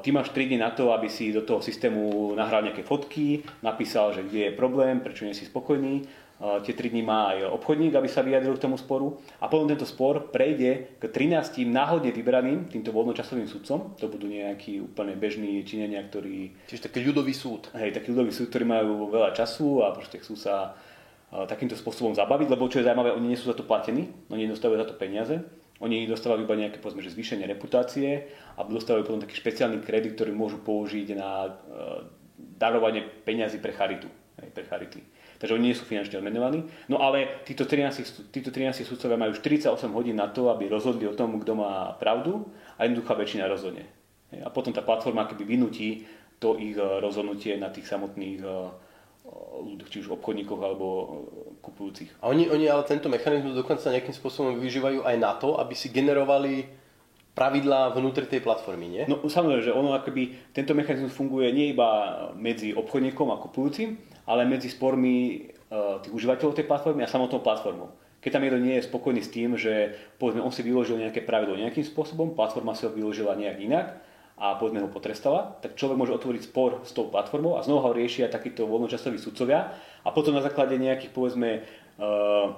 ty 0.00 0.12
máš 0.12 0.28
3 0.28 0.46
dní 0.46 0.58
na 0.58 0.70
to, 0.70 0.92
aby 0.92 1.08
si 1.08 1.32
do 1.32 1.42
toho 1.42 1.60
systému 1.60 2.32
nahral 2.34 2.64
nejaké 2.64 2.82
fotky, 2.82 3.44
napísal, 3.60 4.12
že 4.16 4.24
kde 4.24 4.48
je 4.48 4.52
problém, 4.56 5.00
prečo 5.00 5.28
nie 5.28 5.36
si 5.36 5.44
spokojný. 5.44 6.08
Uh, 6.42 6.58
tie 6.58 6.74
3 6.74 6.90
dní 6.90 7.06
má 7.06 7.30
aj 7.36 7.54
obchodník, 7.54 7.94
aby 7.94 8.08
sa 8.10 8.24
vyjadril 8.24 8.58
k 8.58 8.64
tomu 8.66 8.74
sporu. 8.74 9.20
A 9.38 9.46
potom 9.46 9.70
tento 9.70 9.86
spor 9.86 10.32
prejde 10.34 10.98
k 10.98 11.04
13 11.06 11.62
náhodne 11.70 12.10
vybraným 12.10 12.66
týmto 12.66 12.90
voľnočasovým 12.90 13.46
sudcom. 13.46 13.94
To 14.00 14.10
budú 14.10 14.26
nejakí 14.26 14.82
úplne 14.82 15.14
bežní 15.14 15.62
činenia, 15.62 16.02
ktorí... 16.02 16.66
Čiže 16.66 16.90
taký 16.90 17.06
ľudový 17.06 17.30
súd. 17.30 17.70
Hej, 17.78 17.94
taký 17.94 18.10
ľudový 18.10 18.34
súd, 18.34 18.50
ktorí 18.50 18.66
majú 18.66 19.06
veľa 19.12 19.36
času 19.38 19.86
a 19.86 19.94
proste 19.94 20.18
chcú 20.18 20.34
sa 20.34 20.74
uh, 20.74 21.46
takýmto 21.46 21.78
spôsobom 21.78 22.10
zabaviť, 22.10 22.50
lebo 22.50 22.66
čo 22.66 22.82
je 22.82 22.90
zaujímavé, 22.90 23.14
oni 23.14 23.30
nie 23.30 23.38
sú 23.38 23.46
za 23.46 23.54
to 23.54 23.62
platení, 23.62 24.10
oni 24.26 24.50
nedostávajú 24.50 24.82
za 24.82 24.88
to 24.90 24.98
peniaze 24.98 25.61
oni 25.82 26.06
dostávajú 26.06 26.46
iba 26.46 26.54
nejaké 26.54 26.78
povedzme, 26.78 27.02
že 27.02 27.10
zvýšenie 27.10 27.42
reputácie 27.50 28.30
a 28.54 28.62
dostávajú 28.62 29.02
potom 29.02 29.22
taký 29.26 29.34
špeciálny 29.34 29.82
kredit, 29.82 30.14
ktorý 30.14 30.30
môžu 30.30 30.62
použiť 30.62 31.18
na 31.18 31.50
uh, 31.50 32.06
darovanie 32.38 33.02
peňazí 33.02 33.58
pre 33.58 33.74
charitu. 33.74 34.06
Hej, 34.40 34.48
pre 34.54 34.64
charity. 34.64 35.02
Takže 35.36 35.58
oni 35.58 35.74
nie 35.74 35.76
sú 35.76 35.84
finančne 35.84 36.22
odmenovaní. 36.22 36.62
No 36.86 37.02
ale 37.02 37.42
títo 37.42 37.66
13, 37.66 38.30
títo 38.30 38.54
13 38.54 38.86
sudcovia 38.86 39.18
majú 39.18 39.34
48 39.34 39.74
hodín 39.90 40.16
na 40.16 40.30
to, 40.30 40.48
aby 40.54 40.70
rozhodli 40.70 41.04
o 41.04 41.18
tom, 41.18 41.34
kto 41.42 41.58
má 41.58 41.98
pravdu 41.98 42.46
a 42.78 42.86
jednoduchá 42.86 43.18
väčšina 43.18 43.50
rozhodne. 43.50 43.84
Hej, 44.30 44.46
a 44.46 44.48
potom 44.54 44.70
tá 44.70 44.80
platforma 44.86 45.26
keby 45.26 45.44
vynutí 45.44 46.06
to 46.38 46.54
ich 46.58 46.78
e, 46.78 46.82
rozhodnutie 47.02 47.58
na 47.58 47.74
tých 47.74 47.90
samotných 47.90 48.38
ľudí, 49.62 49.86
či 49.86 50.02
už 50.02 50.18
obchodníkov 50.18 50.58
alebo 50.58 50.86
e, 50.88 51.06
kupujúcich. 51.62 52.10
A 52.18 52.28
oni, 52.28 52.50
oni 52.50 52.66
ale 52.66 52.82
tento 52.84 53.06
mechanizmus 53.06 53.54
dokonca 53.54 53.94
nejakým 53.94 54.14
spôsobom 54.14 54.58
využívajú 54.58 55.06
aj 55.06 55.16
na 55.16 55.32
to, 55.38 55.56
aby 55.62 55.74
si 55.78 55.94
generovali 55.94 56.66
pravidlá 57.32 57.96
vnútri 57.96 58.28
tej 58.28 58.44
platformy, 58.44 58.92
nie? 58.92 59.02
No 59.08 59.24
samozrejme, 59.24 59.64
že 59.64 59.72
ono 59.72 59.96
akoby, 59.96 60.52
tento 60.52 60.76
mechanizmus 60.76 61.16
funguje 61.16 61.48
nie 61.48 61.72
iba 61.72 61.88
medzi 62.36 62.76
obchodníkom 62.76 63.32
a 63.32 63.40
kupujúcim, 63.40 63.96
ale 64.28 64.44
medzi 64.44 64.68
spormi 64.68 65.48
uh, 65.72 65.96
tých 66.04 66.12
užívateľov 66.12 66.52
tej 66.52 66.68
platformy 66.68 67.00
a 67.00 67.08
samotnou 67.08 67.40
platformou. 67.40 67.88
Keď 68.20 68.30
tam 68.36 68.44
niekto 68.44 68.60
nie 68.60 68.76
je 68.76 68.84
spokojný 68.84 69.24
s 69.24 69.32
tým, 69.32 69.56
že 69.56 69.96
povedzme, 70.20 70.44
on 70.44 70.52
si 70.52 70.60
vyložil 70.60 71.00
nejaké 71.00 71.24
pravidlo 71.24 71.56
nejakým 71.56 71.82
spôsobom, 71.82 72.36
platforma 72.36 72.76
si 72.76 72.84
ho 72.84 72.92
vyložila 72.92 73.32
nejak 73.32 73.58
inak, 73.64 73.86
a 74.36 74.56
povedzme 74.56 74.82
ho 74.82 74.90
potrestala, 74.90 75.60
tak 75.60 75.76
človek 75.76 75.98
môže 75.98 76.16
otvoriť 76.16 76.42
spor 76.48 76.80
s 76.82 76.96
tou 76.96 77.06
platformou 77.12 77.60
a 77.60 77.64
znova 77.64 77.90
ho 77.90 77.96
riešia 77.96 78.32
takíto 78.32 78.64
voľnočasoví 78.64 79.20
sudcovia 79.20 79.76
a 80.02 80.08
potom 80.10 80.32
na 80.34 80.42
základe 80.42 80.74
nejakých 80.80 81.12
povedzme 81.12 81.62
uh, 81.62 82.56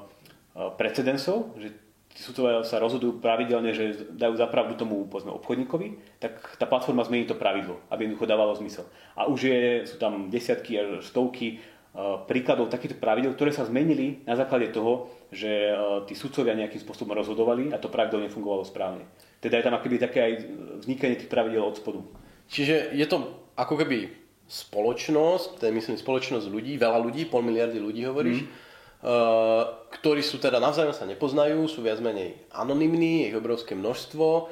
precedensov, 0.78 1.52
že 1.58 1.74
tí 2.14 2.22
sudcovia 2.22 2.62
sa 2.62 2.78
rozhodujú 2.78 3.18
pravidelne, 3.18 3.74
že 3.74 4.06
dajú 4.14 4.38
zapravdu 4.38 4.78
tomu 4.78 5.02
povedzme, 5.10 5.34
obchodníkovi, 5.34 6.22
tak 6.22 6.38
tá 6.56 6.64
platforma 6.64 7.02
zmení 7.02 7.26
to 7.26 7.34
pravidlo, 7.34 7.82
aby 7.90 8.06
jednoducho 8.06 8.30
dávalo 8.30 8.54
zmysel. 8.54 8.86
A 9.18 9.26
už 9.26 9.50
je, 9.50 9.60
sú 9.90 9.98
tam 9.98 10.30
desiatky 10.30 10.78
až 10.78 11.02
stovky 11.02 11.58
uh, 11.58 12.22
príkladov 12.24 12.70
takýchto 12.70 13.02
pravidel, 13.02 13.34
ktoré 13.34 13.50
sa 13.50 13.66
zmenili 13.66 14.22
na 14.24 14.38
základe 14.38 14.70
toho, 14.70 15.10
že 15.34 15.74
tí 16.06 16.14
sudcovia 16.14 16.54
nejakým 16.54 16.78
spôsobom 16.78 17.10
rozhodovali 17.18 17.74
a 17.74 17.82
to 17.82 17.90
pravidlo 17.90 18.22
nefungovalo 18.22 18.62
správne. 18.62 19.02
Teda 19.44 19.60
je 19.60 19.66
tam 19.68 19.76
akoby 19.76 20.00
také 20.00 20.24
aj 20.24 20.32
vznikanie 20.80 21.20
tých 21.20 21.28
pravidel 21.28 21.60
od 21.60 21.76
spodu. 21.76 22.00
Čiže 22.48 22.96
je 22.96 23.04
to 23.04 23.44
ako 23.60 23.76
keby 23.84 24.08
spoločnosť, 24.48 25.60
to 25.60 25.62
je 25.68 25.76
myslím 25.76 26.00
spoločnosť 26.00 26.48
ľudí, 26.48 26.80
veľa 26.80 26.96
ľudí, 27.00 27.28
pol 27.28 27.44
miliardy 27.44 27.76
ľudí 27.76 28.08
hovoríš, 28.08 28.44
mm. 28.44 28.48
uh, 28.48 29.84
ktorí 30.00 30.24
sú 30.24 30.40
teda 30.40 30.60
navzájom 30.60 30.96
sa 30.96 31.04
nepoznajú, 31.04 31.64
sú 31.68 31.84
viac 31.84 32.00
menej 32.00 32.40
anonymní, 32.56 33.24
je 33.24 33.28
ich 33.32 33.36
obrovské 33.36 33.76
množstvo, 33.76 34.26
uh, 34.44 34.48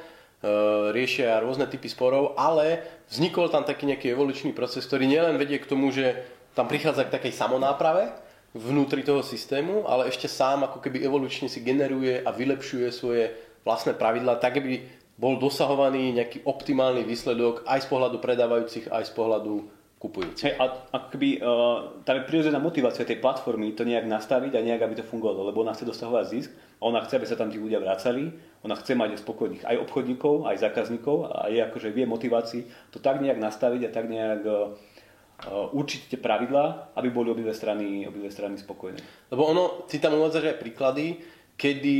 riešia 0.93 1.41
rôzne 1.41 1.69
typy 1.69 1.89
sporov, 1.89 2.37
ale 2.37 2.85
vznikol 3.09 3.49
tam 3.49 3.65
taký 3.65 3.89
nejaký 3.89 4.13
evolučný 4.13 4.53
proces, 4.57 4.85
ktorý 4.85 5.09
nielen 5.09 5.41
vedie 5.41 5.61
k 5.61 5.69
tomu, 5.69 5.89
že 5.93 6.25
tam 6.53 6.69
prichádza 6.69 7.09
k 7.09 7.15
takej 7.17 7.33
samonáprave 7.33 8.13
vnútri 8.53 9.01
toho 9.01 9.25
systému, 9.25 9.89
ale 9.89 10.13
ešte 10.13 10.29
sám 10.29 10.69
ako 10.69 10.85
keby 10.85 11.01
evolučne 11.01 11.49
si 11.49 11.65
generuje 11.65 12.21
a 12.21 12.29
vylepšuje 12.33 12.89
svoje 12.93 13.33
vlastné 13.63 13.95
pravidla, 13.95 14.39
tak 14.39 14.59
aby 14.59 14.83
bol 15.19 15.39
dosahovaný 15.39 16.19
nejaký 16.19 16.43
optimálny 16.43 17.07
výsledok 17.07 17.63
aj 17.69 17.85
z 17.85 17.89
pohľadu 17.89 18.17
predávajúcich, 18.19 18.91
aj 18.91 19.07
z 19.07 19.13
pohľadu 19.15 19.55
kupujúcich. 20.03 20.51
Hey, 20.51 20.59
a 20.59 20.83
akoby, 20.91 21.39
uh, 21.39 22.03
tam 22.03 22.19
je 22.19 22.27
prirodzená 22.27 22.59
motivácia 22.59 23.07
tej 23.07 23.23
platformy 23.23 23.71
to 23.79 23.87
nejak 23.87 24.03
nastaviť 24.11 24.59
a 24.59 24.65
nejak, 24.67 24.83
aby 24.83 24.95
to 24.99 25.07
fungovalo, 25.07 25.47
lebo 25.47 25.63
ona 25.63 25.79
chce 25.79 25.87
dosahovať 25.87 26.25
zisk 26.27 26.51
a 26.51 26.83
ona 26.91 26.99
chce, 27.07 27.23
aby 27.23 27.27
sa 27.31 27.39
tam 27.39 27.55
tí 27.55 27.63
ľudia 27.63 27.79
vracali, 27.79 28.35
ona 28.67 28.75
chce 28.75 28.99
mať 28.99 29.23
spokojných 29.23 29.63
aj 29.63 29.77
obchodníkov, 29.79 30.51
aj 30.51 30.59
zákazníkov 30.59 31.31
a 31.31 31.47
je 31.47 31.63
akože 31.63 31.95
vie 31.95 32.03
motivácii 32.11 32.91
to 32.91 32.99
tak 32.99 33.23
nejak 33.23 33.39
nastaviť 33.39 33.87
a 33.87 33.91
tak 33.95 34.11
nejak 34.11 34.43
uh, 34.43 34.75
určiť 35.71 36.11
tie 36.11 36.19
pravidlá, 36.19 36.99
aby 36.99 37.09
boli 37.15 37.31
obidve 37.31 37.55
strany, 37.55 38.03
obidve 38.03 38.31
strany 38.35 38.59
spokojné. 38.59 38.99
Lebo 39.31 39.47
ono, 39.47 39.87
ty 39.87 40.03
tam 40.03 40.19
uvádzaš 40.19 40.55
aj 40.55 40.59
príklady, 40.59 41.19
kedy, 41.57 41.99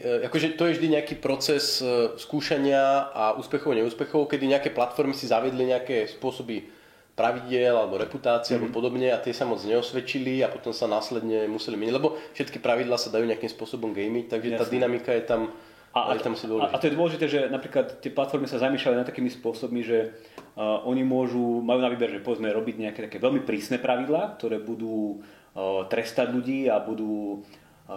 e, 0.00 0.26
akože 0.28 0.56
to 0.56 0.68
je 0.70 0.76
vždy 0.78 0.88
nejaký 0.98 1.14
proces 1.20 1.82
e, 1.82 2.16
skúšania 2.16 3.12
a 3.12 3.36
úspechov 3.36 3.74
a 3.74 3.78
neúspechov, 3.82 4.30
kedy 4.30 4.44
nejaké 4.48 4.70
platformy 4.72 5.12
si 5.12 5.28
zaviedli 5.28 5.68
nejaké 5.68 6.08
spôsoby 6.08 6.64
pravidiel 7.12 7.76
alebo 7.76 8.00
reputácie 8.00 8.56
mm-hmm. 8.56 8.58
alebo 8.58 8.68
mhm. 8.72 8.76
podobne 8.76 9.08
a 9.12 9.20
tie 9.20 9.36
sa 9.36 9.44
moc 9.44 9.60
neosvedčili 9.60 10.40
a 10.40 10.48
potom 10.48 10.72
sa 10.72 10.88
následne 10.88 11.44
museli 11.44 11.76
meniť, 11.76 11.94
lebo 11.94 12.16
všetky 12.32 12.56
pravidlá 12.58 12.96
sa 12.96 13.12
dajú 13.12 13.28
nejakým 13.28 13.52
spôsobom 13.52 13.92
gamiť, 13.92 14.32
takže 14.32 14.48
Jasne. 14.56 14.60
tá 14.60 14.64
dynamika 14.64 15.12
je 15.12 15.24
tam, 15.28 15.52
a, 15.92 16.16
je 16.16 16.24
tam 16.24 16.32
si 16.32 16.48
a, 16.48 16.72
a 16.72 16.76
to 16.80 16.88
je 16.88 16.96
dôležité, 16.96 17.24
že 17.28 17.40
napríklad 17.52 18.00
tie 18.00 18.08
platformy 18.08 18.48
sa 18.48 18.64
zamýšľali 18.64 18.96
na 18.96 19.04
takými 19.04 19.28
spôsobmi, 19.28 19.84
že 19.84 20.16
uh, 20.56 20.80
oni 20.88 21.04
môžu, 21.04 21.60
majú 21.60 21.84
na 21.84 21.92
výber, 21.92 22.16
že 22.16 22.24
povedzme 22.24 22.48
robiť 22.48 22.76
nejaké 22.80 23.00
také 23.12 23.20
veľmi 23.20 23.44
prísne 23.44 23.76
pravidlá, 23.76 24.40
ktoré 24.40 24.56
budú 24.56 25.20
uh, 25.20 25.84
trestať 25.92 26.32
ľudí 26.32 26.72
a 26.72 26.80
budú 26.80 27.44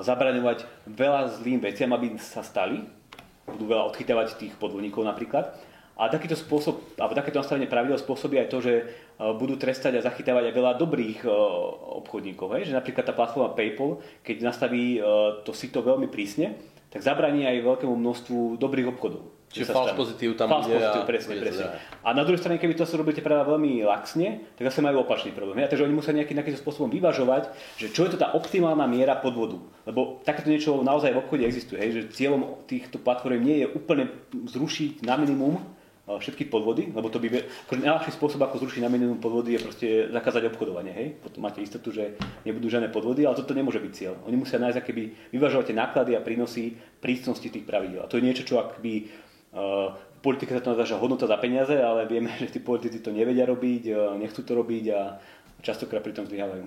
zabraňovať 0.01 0.65
veľa 0.89 1.39
zlým 1.39 1.61
veciam, 1.61 1.91
aby 1.93 2.17
sa 2.17 2.41
stali. 2.41 2.83
Budú 3.45 3.69
veľa 3.69 3.87
odchytávať 3.93 4.41
tých 4.41 4.53
podvodníkov 4.57 5.05
napríklad. 5.05 5.53
A 5.95 6.11
takýto 6.11 6.35
spôsob, 6.35 6.99
alebo 6.99 7.15
takéto 7.15 7.39
nastavenie 7.39 7.71
pravidel 7.71 7.95
spôsobí 7.95 8.35
aj 8.35 8.51
to, 8.51 8.59
že 8.59 8.73
e, 8.75 8.83
budú 9.39 9.55
trestať 9.55 9.95
a 9.95 10.03
zachytávať 10.03 10.51
aj 10.51 10.55
veľa 10.59 10.71
dobrých 10.75 11.23
e, 11.23 11.31
obchodníkov. 12.03 12.51
Hej? 12.51 12.67
Že 12.67 12.77
napríklad 12.83 13.05
tá 13.07 13.15
platforma 13.15 13.55
PayPal, 13.55 14.03
keď 14.19 14.43
nastaví 14.43 14.99
e, 14.99 15.01
to 15.47 15.55
sito 15.55 15.79
veľmi 15.79 16.11
prísne, 16.11 16.59
tak 16.91 16.99
zabraní 16.99 17.47
aj 17.47 17.63
veľkému 17.63 17.95
množstvu 17.95 18.59
dobrých 18.59 18.91
obchodov. 18.91 19.34
Čiže 19.55 19.71
false 19.71 19.95
pozitív 19.95 20.35
tam 20.35 20.51
false 20.51 20.67
bude. 20.67 20.83
Pozitív, 20.83 21.01
a 21.01 21.07
presne, 21.07 21.33
presne. 21.39 21.65
A 22.03 22.11
na 22.11 22.27
druhej 22.27 22.43
strane, 22.43 22.59
keby 22.59 22.75
to 22.75 22.83
sa 22.83 22.99
robíte 22.99 23.23
práve 23.23 23.47
veľmi 23.47 23.87
laxne, 23.87 24.43
tak 24.59 24.67
zase 24.67 24.83
majú 24.83 25.07
opačný 25.07 25.31
problém. 25.31 25.63
Ja, 25.63 25.71
takže 25.71 25.87
oni 25.87 25.95
musia 25.95 26.11
nejakým, 26.11 26.35
nejakým 26.35 26.59
spôsobom 26.59 26.91
vyvažovať, 26.91 27.55
že 27.79 27.87
čo 27.95 28.03
je 28.03 28.15
to 28.15 28.17
tá 28.19 28.35
optimálna 28.35 28.83
miera 28.83 29.15
podvodu. 29.15 29.55
Lebo 29.87 30.19
takéto 30.27 30.51
niečo 30.51 30.83
naozaj 30.83 31.15
v 31.15 31.21
obchode 31.23 31.47
existuje, 31.47 31.79
hej, 31.79 31.91
že 31.95 32.01
cieľom 32.11 32.67
týchto 32.67 32.99
platform 32.99 33.39
nie 33.39 33.63
je 33.63 33.67
úplne 33.71 34.11
zrušiť 34.33 35.07
na 35.07 35.15
minimum 35.15 35.55
e, 35.55 35.61
všetky 36.19 36.51
podvody, 36.51 36.91
lebo 36.91 37.07
to 37.07 37.23
by 37.23 37.47
akože 37.47 37.79
najľahší 37.79 38.11
spôsob, 38.11 38.43
ako 38.43 38.59
zrušiť 38.59 38.81
na 38.83 38.91
minimum 38.91 39.23
podvody, 39.23 39.55
je 39.55 39.63
proste 39.63 39.87
zakázať 40.11 40.51
obchodovanie. 40.51 40.91
Hej? 40.91 41.07
Potom 41.23 41.47
máte 41.47 41.63
istotu, 41.63 41.95
že 41.95 42.19
nebudú 42.43 42.67
žiadne 42.67 42.91
podvody, 42.91 43.23
ale 43.23 43.39
toto 43.39 43.55
nemôže 43.55 43.79
byť 43.79 43.91
cieľ. 43.95 44.19
Oni 44.27 44.35
musia 44.35 44.59
nájsť 44.59 44.83
akéby 44.83 45.31
vyvažovať 45.31 45.71
tie 45.71 45.79
náklady 45.79 46.11
a 46.17 46.25
prínosy 46.25 46.75
prísnosti 46.99 47.47
tých 47.47 47.63
pravidel. 47.63 48.03
A 48.03 48.09
to 48.09 48.17
je 48.17 48.25
niečo, 48.25 48.43
čo 48.43 48.57
akby 48.57 49.24
politike 50.25 50.57
sa 50.57 50.65
to 50.65 50.73
nazýva 50.73 50.97
hodnota 50.97 51.29
za 51.29 51.37
peniaze, 51.37 51.77
ale 51.77 52.09
vieme, 52.09 52.33
že 52.41 52.49
tí 52.49 52.59
politici 52.59 53.05
to 53.05 53.13
nevedia 53.13 53.45
robiť, 53.45 53.83
e, 53.89 53.93
nechcú 54.25 54.41
to 54.41 54.57
robiť 54.57 54.85
a 54.91 54.99
častokrát 55.61 56.01
pri 56.01 56.13
tom 56.17 56.25
zlyhávajú. 56.25 56.65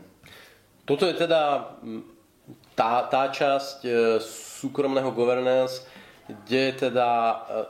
Toto 0.87 1.04
je 1.04 1.14
teda 1.18 1.75
tá, 2.73 2.92
tá 3.11 3.23
časť 3.28 3.78
e, 3.85 3.90
súkromného 4.25 5.12
governance, 5.12 5.85
kde 6.28 6.76
teda 6.76 7.09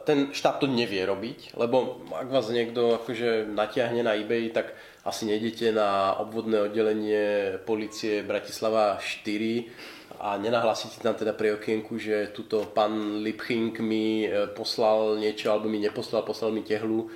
ten 0.02 0.34
štát 0.34 0.58
to 0.58 0.66
nevie 0.66 1.06
robiť, 1.06 1.54
lebo 1.54 2.02
ak 2.10 2.26
vás 2.26 2.50
niekto 2.50 2.98
akože 2.98 3.46
natiahne 3.54 4.02
na 4.02 4.18
eBay, 4.18 4.50
tak 4.50 4.74
asi 5.06 5.30
nejdete 5.30 5.70
na 5.70 6.18
obvodné 6.18 6.66
oddelenie 6.66 7.54
policie 7.62 8.26
Bratislava 8.26 8.98
4 8.98 9.97
a 10.18 10.38
nenahlasíte 10.38 10.98
tam 10.98 11.14
teda 11.14 11.32
pri 11.32 11.54
okienku, 11.54 11.94
že 11.98 12.34
tuto 12.34 12.66
pán 12.70 13.22
Lipching 13.22 13.78
mi 13.80 14.26
e, 14.26 14.50
poslal 14.50 15.18
niečo 15.18 15.54
alebo 15.54 15.70
mi 15.70 15.78
neposlal, 15.78 16.26
poslal 16.26 16.50
mi 16.50 16.66
tehlu 16.66 17.06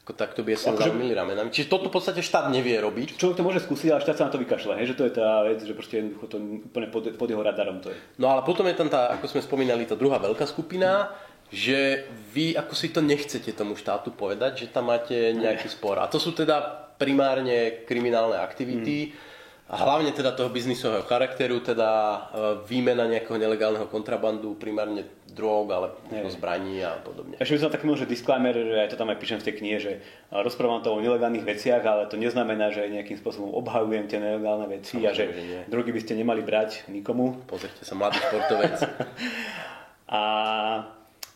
ako 0.00 0.18
takto 0.18 0.40
by 0.42 0.58
som 0.58 0.74
akože... 0.74 0.90
zamili 0.90 1.14
ramenami. 1.14 1.54
Čiže 1.54 1.70
toto 1.70 1.86
v 1.86 1.94
podstate 1.94 2.18
štát 2.18 2.50
nevie 2.50 2.74
robiť. 2.82 3.14
Človek 3.14 3.36
to 3.38 3.46
môže 3.46 3.60
skúsiť, 3.62 3.94
ale 3.94 4.02
štát 4.02 4.16
sa 4.18 4.26
na 4.26 4.32
to 4.34 4.42
vykašľa. 4.42 4.74
Hej? 4.82 4.86
Že 4.90 4.96
to 4.98 5.04
je 5.06 5.12
tá 5.14 5.28
vec, 5.46 5.58
že 5.62 5.74
proste 5.76 5.94
jednoducho 6.02 6.26
to 6.26 6.36
úplne 6.66 6.88
pod, 6.90 7.04
pod 7.14 7.28
jeho 7.30 7.42
radarom 7.44 7.78
to 7.78 7.94
je. 7.94 7.98
No 8.18 8.34
ale 8.34 8.42
potom 8.42 8.66
je 8.66 8.74
tam 8.74 8.90
tá, 8.90 9.14
ako 9.14 9.30
sme 9.30 9.46
spomínali, 9.46 9.86
tá 9.86 9.94
druhá 9.94 10.18
veľká 10.18 10.50
skupina, 10.50 11.14
že 11.52 12.10
vy 12.34 12.58
ako 12.58 12.74
si 12.74 12.90
to 12.90 12.98
nechcete 12.98 13.54
tomu 13.54 13.78
štátu 13.78 14.10
povedať, 14.10 14.66
že 14.66 14.72
tam 14.74 14.90
máte 14.90 15.14
nejaký 15.36 15.70
spor. 15.70 16.02
A 16.02 16.10
to 16.10 16.18
sú 16.18 16.34
teda 16.34 16.58
primárne 16.98 17.86
kriminálne 17.86 18.40
aktivity. 18.42 19.14
Hmm 19.14 19.28
a 19.70 19.76
hlavne 19.78 20.10
teda 20.10 20.34
toho 20.34 20.50
biznisového 20.50 21.06
charakteru, 21.06 21.62
teda 21.62 21.90
e, 21.94 22.18
výmena 22.66 23.06
nejakého 23.06 23.38
nelegálneho 23.38 23.86
kontrabandu, 23.86 24.58
primárne 24.58 25.06
drog, 25.30 25.70
ale 25.70 25.94
zbraní 26.26 26.82
a 26.82 26.98
podobne. 26.98 27.38
Ešte 27.38 27.54
by 27.54 27.60
som 27.62 27.70
taký 27.70 27.86
že 27.94 28.10
disclaimer, 28.10 28.50
že 28.50 28.82
aj 28.82 28.90
to 28.90 28.98
tam 28.98 29.14
aj 29.14 29.22
píšem 29.22 29.38
v 29.38 29.46
tej 29.46 29.54
knihe, 29.62 29.78
že 29.78 29.92
e, 29.94 29.98
rozprávam 30.42 30.82
to 30.82 30.90
o 30.90 30.98
nelegálnych 30.98 31.46
veciach, 31.46 31.86
ale 31.86 32.10
to 32.10 32.18
neznamená, 32.18 32.74
že 32.74 32.90
nejakým 32.90 33.22
spôsobom 33.22 33.54
obhajujem 33.54 34.10
tie 34.10 34.18
nelegálne 34.18 34.66
veci 34.66 35.06
a 35.06 35.14
že, 35.14 35.30
že 35.30 35.70
drogy 35.70 35.94
by 35.94 36.00
ste 36.02 36.18
nemali 36.18 36.42
brať 36.42 36.90
nikomu. 36.90 37.38
Pozrite 37.46 37.86
sa, 37.86 37.94
mladý 37.94 38.18
športovec. 38.26 38.74
a 40.10 40.20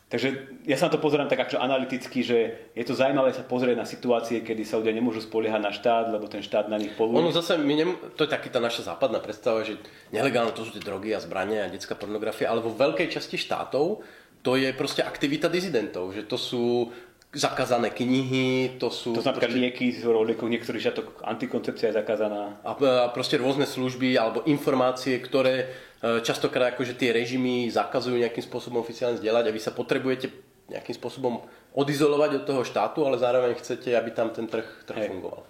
Takže 0.05 0.61
ja 0.69 0.77
sa 0.77 0.87
na 0.87 0.95
to 0.95 1.01
pozerám 1.01 1.33
tak 1.33 1.49
akože 1.49 1.59
analyticky, 1.59 2.21
že 2.21 2.71
je 2.77 2.85
to 2.85 2.93
zaujímavé 2.93 3.33
sa 3.33 3.41
pozrieť 3.41 3.75
na 3.75 3.89
situácie, 3.89 4.45
kedy 4.45 4.63
sa 4.63 4.77
ľudia 4.77 4.93
nemôžu 4.93 5.25
spoliehať 5.25 5.59
na 5.65 5.73
štát, 5.73 6.13
lebo 6.13 6.29
ten 6.29 6.45
štát 6.45 6.69
na 6.69 6.77
nich 6.77 6.93
poluje. 6.93 7.19
Ono 7.19 7.33
zase, 7.33 7.57
my 7.57 7.75
nem, 7.75 7.97
to 8.15 8.29
je 8.29 8.31
taký 8.31 8.53
tá 8.53 8.61
naša 8.61 8.95
západná 8.95 9.19
predstava, 9.19 9.65
že 9.65 9.81
nelegálne 10.13 10.53
to 10.53 10.63
sú 10.63 10.77
tie 10.77 10.85
drogy 10.85 11.17
a 11.17 11.25
zbrania 11.25 11.67
a 11.67 11.73
detská 11.73 11.97
pornografia, 11.97 12.53
ale 12.53 12.61
vo 12.61 12.71
veľkej 12.71 13.11
časti 13.11 13.41
štátov 13.41 14.05
to 14.45 14.61
je 14.61 14.77
proste 14.77 15.01
aktivita 15.01 15.49
dizidentov, 15.49 16.13
že 16.13 16.23
to 16.29 16.37
sú 16.37 16.93
zakázané 17.35 17.91
knihy, 17.91 18.79
to 18.79 18.95
sú... 18.95 19.19
To 19.19 19.25
znamená 19.25 19.51
proste... 19.51 19.59
lieky, 19.59 19.91
z 19.91 20.07
liekoch 20.07 20.47
niektorých 20.47 20.83
žiatok, 20.85 21.07
antikoncepcia 21.27 21.91
je 21.91 21.99
zakázaná. 21.99 22.63
A, 22.63 22.79
a 22.79 23.07
proste 23.11 23.41
rôzne 23.43 23.67
služby 23.67 24.15
alebo 24.15 24.47
informácie, 24.47 25.19
ktoré 25.19 25.75
častokrát 26.23 26.77
akože 26.77 27.01
tie 27.01 27.17
režimy 27.17 27.73
zakazujú 27.73 28.21
nejakým 28.21 28.45
spôsobom 28.45 28.85
oficiálne 28.85 29.17
zdieľať 29.17 29.45
a 29.49 29.55
vy 29.55 29.61
sa 29.63 29.73
potrebujete 29.73 30.29
nejakým 30.69 30.97
spôsobom 30.97 31.45
odizolovať 31.73 32.41
od 32.41 32.45
toho 32.45 32.63
štátu, 32.65 33.05
ale 33.05 33.17
zároveň 33.21 33.57
chcete, 33.57 33.93
aby 33.93 34.11
tam 34.13 34.33
ten 34.33 34.49
trh, 34.49 34.65
trh 34.85 35.09
fungoval. 35.09 35.45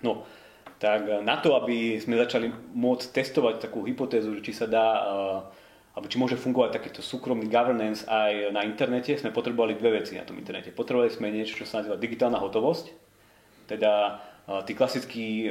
No, 0.00 0.24
tak 0.80 1.04
na 1.24 1.36
to, 1.40 1.56
aby 1.60 2.00
sme 2.00 2.16
začali 2.16 2.48
môcť 2.72 3.06
testovať 3.12 3.68
takú 3.68 3.84
hypotézu, 3.84 4.32
či 4.40 4.56
sa 4.56 4.64
dá 4.64 4.86
uh, 4.96 5.40
alebo 5.90 6.06
či 6.06 6.22
môže 6.22 6.38
fungovať 6.38 6.70
takýto 6.80 7.02
súkromný 7.02 7.50
governance 7.50 8.06
aj 8.06 8.54
na 8.54 8.62
internete, 8.62 9.18
sme 9.18 9.34
potrebovali 9.34 9.74
dve 9.74 10.00
veci 10.00 10.14
na 10.14 10.22
tom 10.22 10.38
internete. 10.38 10.70
Potrebovali 10.70 11.10
sme 11.10 11.34
niečo, 11.34 11.58
čo 11.58 11.66
sa 11.66 11.82
nazýva 11.82 11.98
digitálna 11.98 12.38
hotovosť, 12.38 12.94
teda 13.66 14.22
tí 14.64 14.72
klasickí 14.78 15.50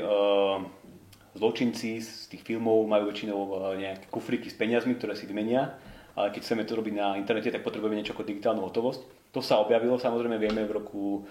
zločinci 1.36 2.02
z 2.02 2.30
tých 2.32 2.46
filmov 2.46 2.86
majú 2.90 3.10
väčšinou 3.12 3.40
uh, 3.40 3.52
nejaké 3.78 4.08
kufriky 4.10 4.50
s 4.50 4.58
peniazmi, 4.58 4.96
ktoré 4.98 5.14
si 5.14 5.30
vymenia, 5.30 5.78
ale 6.18 6.34
keď 6.34 6.42
chceme 6.44 6.64
to 6.66 6.78
robiť 6.78 6.94
na 6.96 7.08
internete, 7.16 7.54
tak 7.54 7.64
potrebujeme 7.64 7.96
niečo 7.98 8.18
ako 8.18 8.28
digitálnu 8.28 8.62
hotovosť. 8.66 9.32
To 9.34 9.46
sa 9.46 9.62
objavilo, 9.62 10.02
samozrejme 10.02 10.42
vieme, 10.42 10.66
v 10.66 10.74
roku 10.82 11.24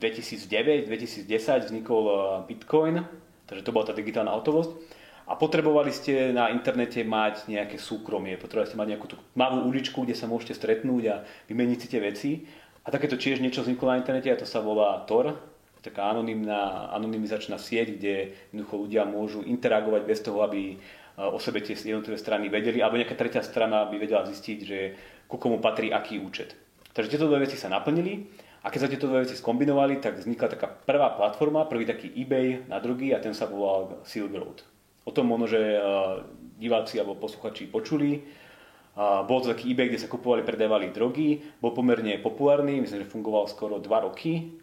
2009-2010 0.00 1.68
vznikol 1.68 2.04
Bitcoin, 2.48 3.04
takže 3.44 3.62
to 3.64 3.74
bola 3.76 3.84
tá 3.84 3.94
digitálna 3.94 4.32
hotovosť 4.32 4.72
a 5.28 5.36
potrebovali 5.36 5.92
ste 5.92 6.32
na 6.32 6.48
internete 6.48 7.04
mať 7.04 7.52
nejaké 7.52 7.76
súkromie, 7.76 8.40
potrebovali 8.40 8.72
ste 8.72 8.80
mať 8.80 8.88
nejakú 8.96 9.06
tú 9.12 9.16
malú 9.36 9.68
uličku, 9.68 10.00
kde 10.08 10.16
sa 10.16 10.24
môžete 10.24 10.56
stretnúť 10.56 11.04
a 11.12 11.16
vymeniť 11.52 11.78
si 11.78 11.86
tie 11.92 12.00
veci. 12.00 12.30
A 12.80 12.88
takéto 12.88 13.20
tiež 13.20 13.44
niečo 13.44 13.60
vzniklo 13.60 13.92
na 13.92 14.00
internete 14.00 14.32
a 14.32 14.40
to 14.40 14.48
sa 14.48 14.64
volá 14.64 15.04
Tor, 15.04 15.36
taká 15.88 16.12
anonimná, 16.12 16.92
anonymizačná 16.92 17.56
sieť, 17.56 17.96
kde 17.96 18.14
jednoducho 18.52 18.74
ľudia 18.84 19.02
môžu 19.08 19.40
interagovať 19.42 20.02
bez 20.04 20.18
toho, 20.20 20.44
aby 20.44 20.74
e, 20.74 20.76
o 21.16 21.40
sebe 21.40 21.64
tie 21.64 21.74
jednotlivé 21.74 22.20
strany 22.20 22.52
vedeli, 22.52 22.84
alebo 22.84 23.00
nejaká 23.00 23.16
tretia 23.16 23.40
strana 23.40 23.88
by 23.88 23.96
vedela 23.96 24.28
zistiť, 24.28 24.58
že 24.62 24.78
ku 25.24 25.40
komu 25.40 25.60
patrí 25.60 25.88
aký 25.92 26.20
účet. 26.20 26.56
Takže 26.92 27.14
tieto 27.14 27.28
dve 27.30 27.46
veci 27.46 27.56
sa 27.56 27.72
naplnili 27.72 28.26
a 28.64 28.74
keď 28.74 28.80
sa 28.80 28.90
tieto 28.90 29.06
dve 29.06 29.22
veci 29.22 29.38
skombinovali, 29.38 30.02
tak 30.02 30.18
vznikla 30.18 30.48
taká 30.58 30.66
prvá 30.66 31.14
platforma, 31.14 31.68
prvý 31.70 31.86
taký 31.86 32.10
eBay 32.10 32.66
na 32.66 32.82
druhý 32.82 33.14
a 33.14 33.22
ten 33.22 33.32
sa 33.32 33.46
volal 33.46 34.02
Silk 34.02 34.34
Road. 34.34 34.66
O 35.06 35.14
tom 35.14 35.30
možno, 35.30 35.48
že 35.48 35.80
diváci 36.58 36.98
alebo 36.98 37.16
posluchači 37.16 37.70
počuli. 37.70 38.26
Bol 38.98 39.38
to 39.40 39.54
taký 39.54 39.72
eBay, 39.72 39.94
kde 39.94 40.02
sa 40.02 40.10
kupovali, 40.10 40.42
predávali 40.42 40.90
drogy. 40.90 41.38
Bol 41.62 41.70
pomerne 41.70 42.18
populárny, 42.18 42.82
myslím, 42.82 43.06
že 43.06 43.12
fungoval 43.14 43.46
skoro 43.46 43.78
2 43.78 43.86
roky. 43.86 44.58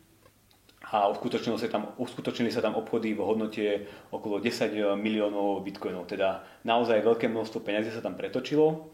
A 0.94 1.10
uskutočnili 1.10 1.58
sa, 1.58 1.66
tam, 1.66 1.92
uskutočnili 1.98 2.54
sa 2.54 2.62
tam 2.62 2.78
obchody 2.78 3.18
v 3.18 3.22
hodnote 3.26 3.66
okolo 4.14 4.38
10 4.38 4.96
miliónov 5.00 5.66
bitcoinov. 5.66 6.06
Teda 6.06 6.46
naozaj 6.62 7.02
veľké 7.02 7.26
množstvo 7.26 7.66
peniazí 7.66 7.90
sa 7.90 8.06
tam 8.06 8.14
pretočilo. 8.14 8.94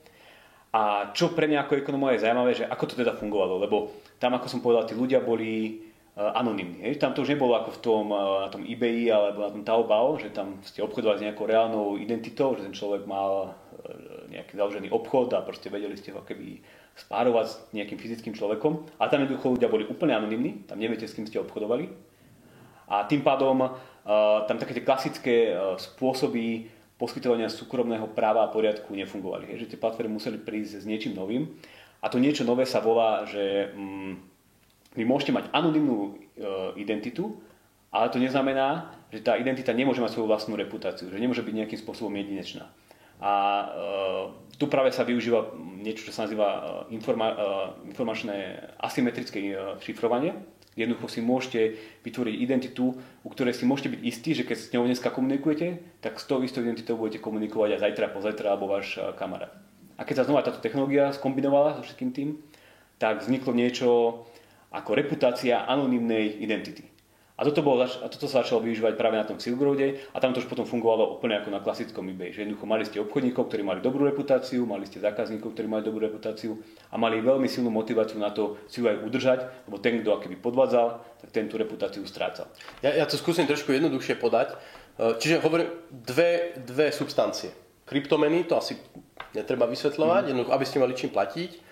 A 0.71 1.11
čo 1.11 1.35
pre 1.35 1.51
mňa 1.51 1.67
ako 1.67 1.83
ekonóma 1.83 2.15
je 2.15 2.23
zaujímavé, 2.23 2.51
že 2.55 2.63
ako 2.63 2.83
to 2.87 2.95
teda 2.95 3.19
fungovalo, 3.19 3.59
lebo 3.59 3.91
tam, 4.23 4.39
ako 4.39 4.47
som 4.47 4.63
povedal, 4.63 4.87
tí 4.87 4.95
ľudia 4.95 5.19
boli 5.19 5.83
Eh, 5.83 5.90
anonimný. 6.35 6.85
Hej. 6.85 7.01
Tam 7.01 7.13
to 7.13 7.25
už 7.25 7.33
nebolo 7.33 7.57
ako 7.57 7.69
v 7.77 7.79
tom, 7.81 8.05
eh, 8.13 8.19
na 8.45 8.49
tom 8.49 8.63
eBay 8.67 9.09
alebo 9.09 9.47
na 9.47 9.51
tom 9.51 9.63
Taobao, 9.63 10.19
že 10.21 10.29
tam 10.29 10.61
ste 10.61 10.85
obchodovali 10.85 11.17
s 11.19 11.25
nejakou 11.25 11.45
reálnou 11.49 11.97
identitou, 11.97 12.53
že 12.53 12.67
ten 12.67 12.75
človek 12.75 13.09
mal 13.09 13.51
eh, 13.51 14.37
nejaký 14.37 14.53
založený 14.57 14.93
obchod 14.93 15.33
a 15.33 15.41
proste 15.41 15.71
vedeli 15.73 15.97
ste 15.97 16.13
ho 16.13 16.21
keby 16.21 16.61
spárovať 16.93 17.45
s 17.47 17.55
nejakým 17.73 17.97
fyzickým 17.97 18.33
človekom. 18.35 18.99
A 18.99 19.07
tam 19.07 19.23
jednoducho 19.23 19.55
ľudia 19.55 19.71
boli 19.71 19.87
úplne 19.87 20.13
anonimní, 20.13 20.67
tam 20.67 20.77
neviete, 20.77 21.07
s 21.07 21.15
kým 21.15 21.25
ste 21.25 21.39
obchodovali. 21.39 21.87
A 22.91 23.07
tým 23.07 23.23
pádom 23.23 23.71
tam 24.43 24.57
také 24.59 24.75
tie 24.75 24.83
klasické 24.83 25.55
spôsoby 25.79 26.67
poskytovania 26.99 27.47
súkromného 27.47 28.11
práva 28.11 28.43
a 28.43 28.51
poriadku 28.51 28.91
nefungovali. 28.93 29.49
Hej. 29.49 29.65
Že 29.65 29.69
tie 29.73 29.79
platformy 29.79 30.11
museli 30.11 30.37
prísť 30.37 30.83
s 30.83 30.85
niečím 30.85 31.15
novým. 31.15 31.49
A 32.01 32.09
to 32.09 32.21
niečo 32.21 32.45
nové 32.45 32.69
sa 32.69 32.77
volá, 32.77 33.25
že 33.25 33.73
mm, 33.73 34.30
vy 34.95 35.03
môžete 35.07 35.31
mať 35.31 35.45
anonimnú 35.55 35.97
e, 36.03 36.11
identitu, 36.79 37.39
ale 37.91 38.11
to 38.11 38.19
neznamená, 38.19 38.91
že 39.11 39.23
tá 39.23 39.35
identita 39.35 39.75
nemôže 39.75 39.99
mať 39.99 40.15
svoju 40.15 40.27
vlastnú 40.27 40.55
reputáciu, 40.55 41.11
že 41.11 41.19
nemôže 41.19 41.43
byť 41.43 41.55
nejakým 41.55 41.79
spôsobom 41.79 42.11
jedinečná. 42.15 42.71
A 43.21 43.33
e, 43.33 43.65
tu 44.57 44.65
práve 44.65 44.89
sa 44.95 45.05
využíva 45.05 45.53
niečo, 45.57 46.09
čo 46.09 46.15
sa 46.15 46.25
nazýva 46.25 46.47
e, 46.49 46.59
informa, 46.97 47.27
e, 47.31 47.35
informačné 47.93 48.35
asymetrické 48.81 49.39
e, 49.51 49.55
šifrovanie. 49.83 50.33
Jednoducho 50.71 51.11
si 51.11 51.19
môžete 51.19 51.61
vytvoriť 52.07 52.35
identitu, 52.39 52.95
u 52.95 53.29
ktorej 53.29 53.59
si 53.59 53.67
môžete 53.67 53.91
byť 53.91 54.01
istí, 54.07 54.31
že 54.31 54.47
keď 54.47 54.57
s 54.57 54.71
ňou 54.71 54.87
dneska 54.87 55.11
komunikujete, 55.11 55.99
tak 55.99 56.15
s 56.15 56.25
tou 56.25 56.39
istou 56.47 56.63
identitou 56.63 56.95
budete 56.95 57.19
komunikovať 57.19 57.75
aj 57.75 57.81
zajtra, 57.83 58.15
pozajtra 58.15 58.47
alebo 58.55 58.71
váš 58.71 58.95
e, 58.95 59.03
kamarát. 59.19 59.51
A 59.99 60.07
keď 60.07 60.23
sa 60.23 60.25
znova 60.25 60.41
táto 60.41 60.63
technológia 60.63 61.13
skombinovala 61.13 61.77
so 61.77 61.85
všetkým 61.85 62.09
tým, 62.09 62.29
tak 62.97 63.21
vzniklo 63.21 63.53
niečo, 63.53 63.87
ako 64.71 64.95
reputácia 64.95 65.67
anonymnej 65.67 66.39
identity. 66.39 66.91
A 67.41 67.47
toto, 67.47 67.65
bolo, 67.65 67.81
a 67.81 68.05
toto 68.05 68.29
sa 68.29 68.45
začalo 68.45 68.61
využívať 68.61 68.93
práve 68.93 69.17
na 69.17 69.25
tom 69.25 69.41
Silk 69.41 69.57
Roade 69.57 69.97
a 70.13 70.17
tam 70.21 70.29
to 70.29 70.45
už 70.45 70.45
potom 70.45 70.61
fungovalo 70.61 71.17
úplne 71.17 71.41
ako 71.41 71.49
na 71.49 71.57
klasickom 71.57 72.05
eBay. 72.13 72.29
Že 72.29 72.45
jednoducho 72.45 72.69
mali 72.69 72.85
ste 72.85 73.01
obchodníkov, 73.01 73.49
ktorí 73.49 73.65
mali 73.65 73.81
dobrú 73.81 74.05
reputáciu, 74.05 74.61
mali 74.69 74.85
ste 74.85 75.01
zákazníkov, 75.01 75.57
ktorí 75.57 75.65
mali 75.65 75.81
dobrú 75.81 76.05
reputáciu 76.05 76.61
a 76.93 77.01
mali 77.01 77.17
veľmi 77.17 77.49
silnú 77.49 77.73
motiváciu 77.73 78.21
na 78.21 78.29
to 78.29 78.61
si 78.69 78.77
ju 78.77 78.85
aj 78.85 79.01
udržať, 79.01 79.39
lebo 79.65 79.81
ten, 79.81 80.05
kto 80.05 80.21
akéby 80.21 80.37
podvádzal, 80.37 81.01
tak 81.17 81.29
ten 81.33 81.49
tú 81.49 81.57
reputáciu 81.57 82.05
strácal. 82.05 82.45
Ja, 82.85 82.93
ja 82.93 83.09
to 83.09 83.17
skúsim 83.17 83.49
trošku 83.49 83.73
jednoduchšie 83.73 84.21
podať. 84.21 84.53
E, 85.01 85.17
čiže 85.17 85.41
hovorím 85.41 85.73
dve, 85.89 86.61
dve 86.61 86.93
substancie. 86.93 87.49
Kryptomeny, 87.89 88.45
to 88.45 88.53
asi 88.53 88.77
netreba 89.33 89.65
vysvetľovať, 89.65 90.23
mm. 90.23 90.29
jednoducho, 90.29 90.53
aby 90.53 90.65
ste 90.69 90.77
mali 90.77 90.93
čím 90.93 91.09
platiť 91.09 91.70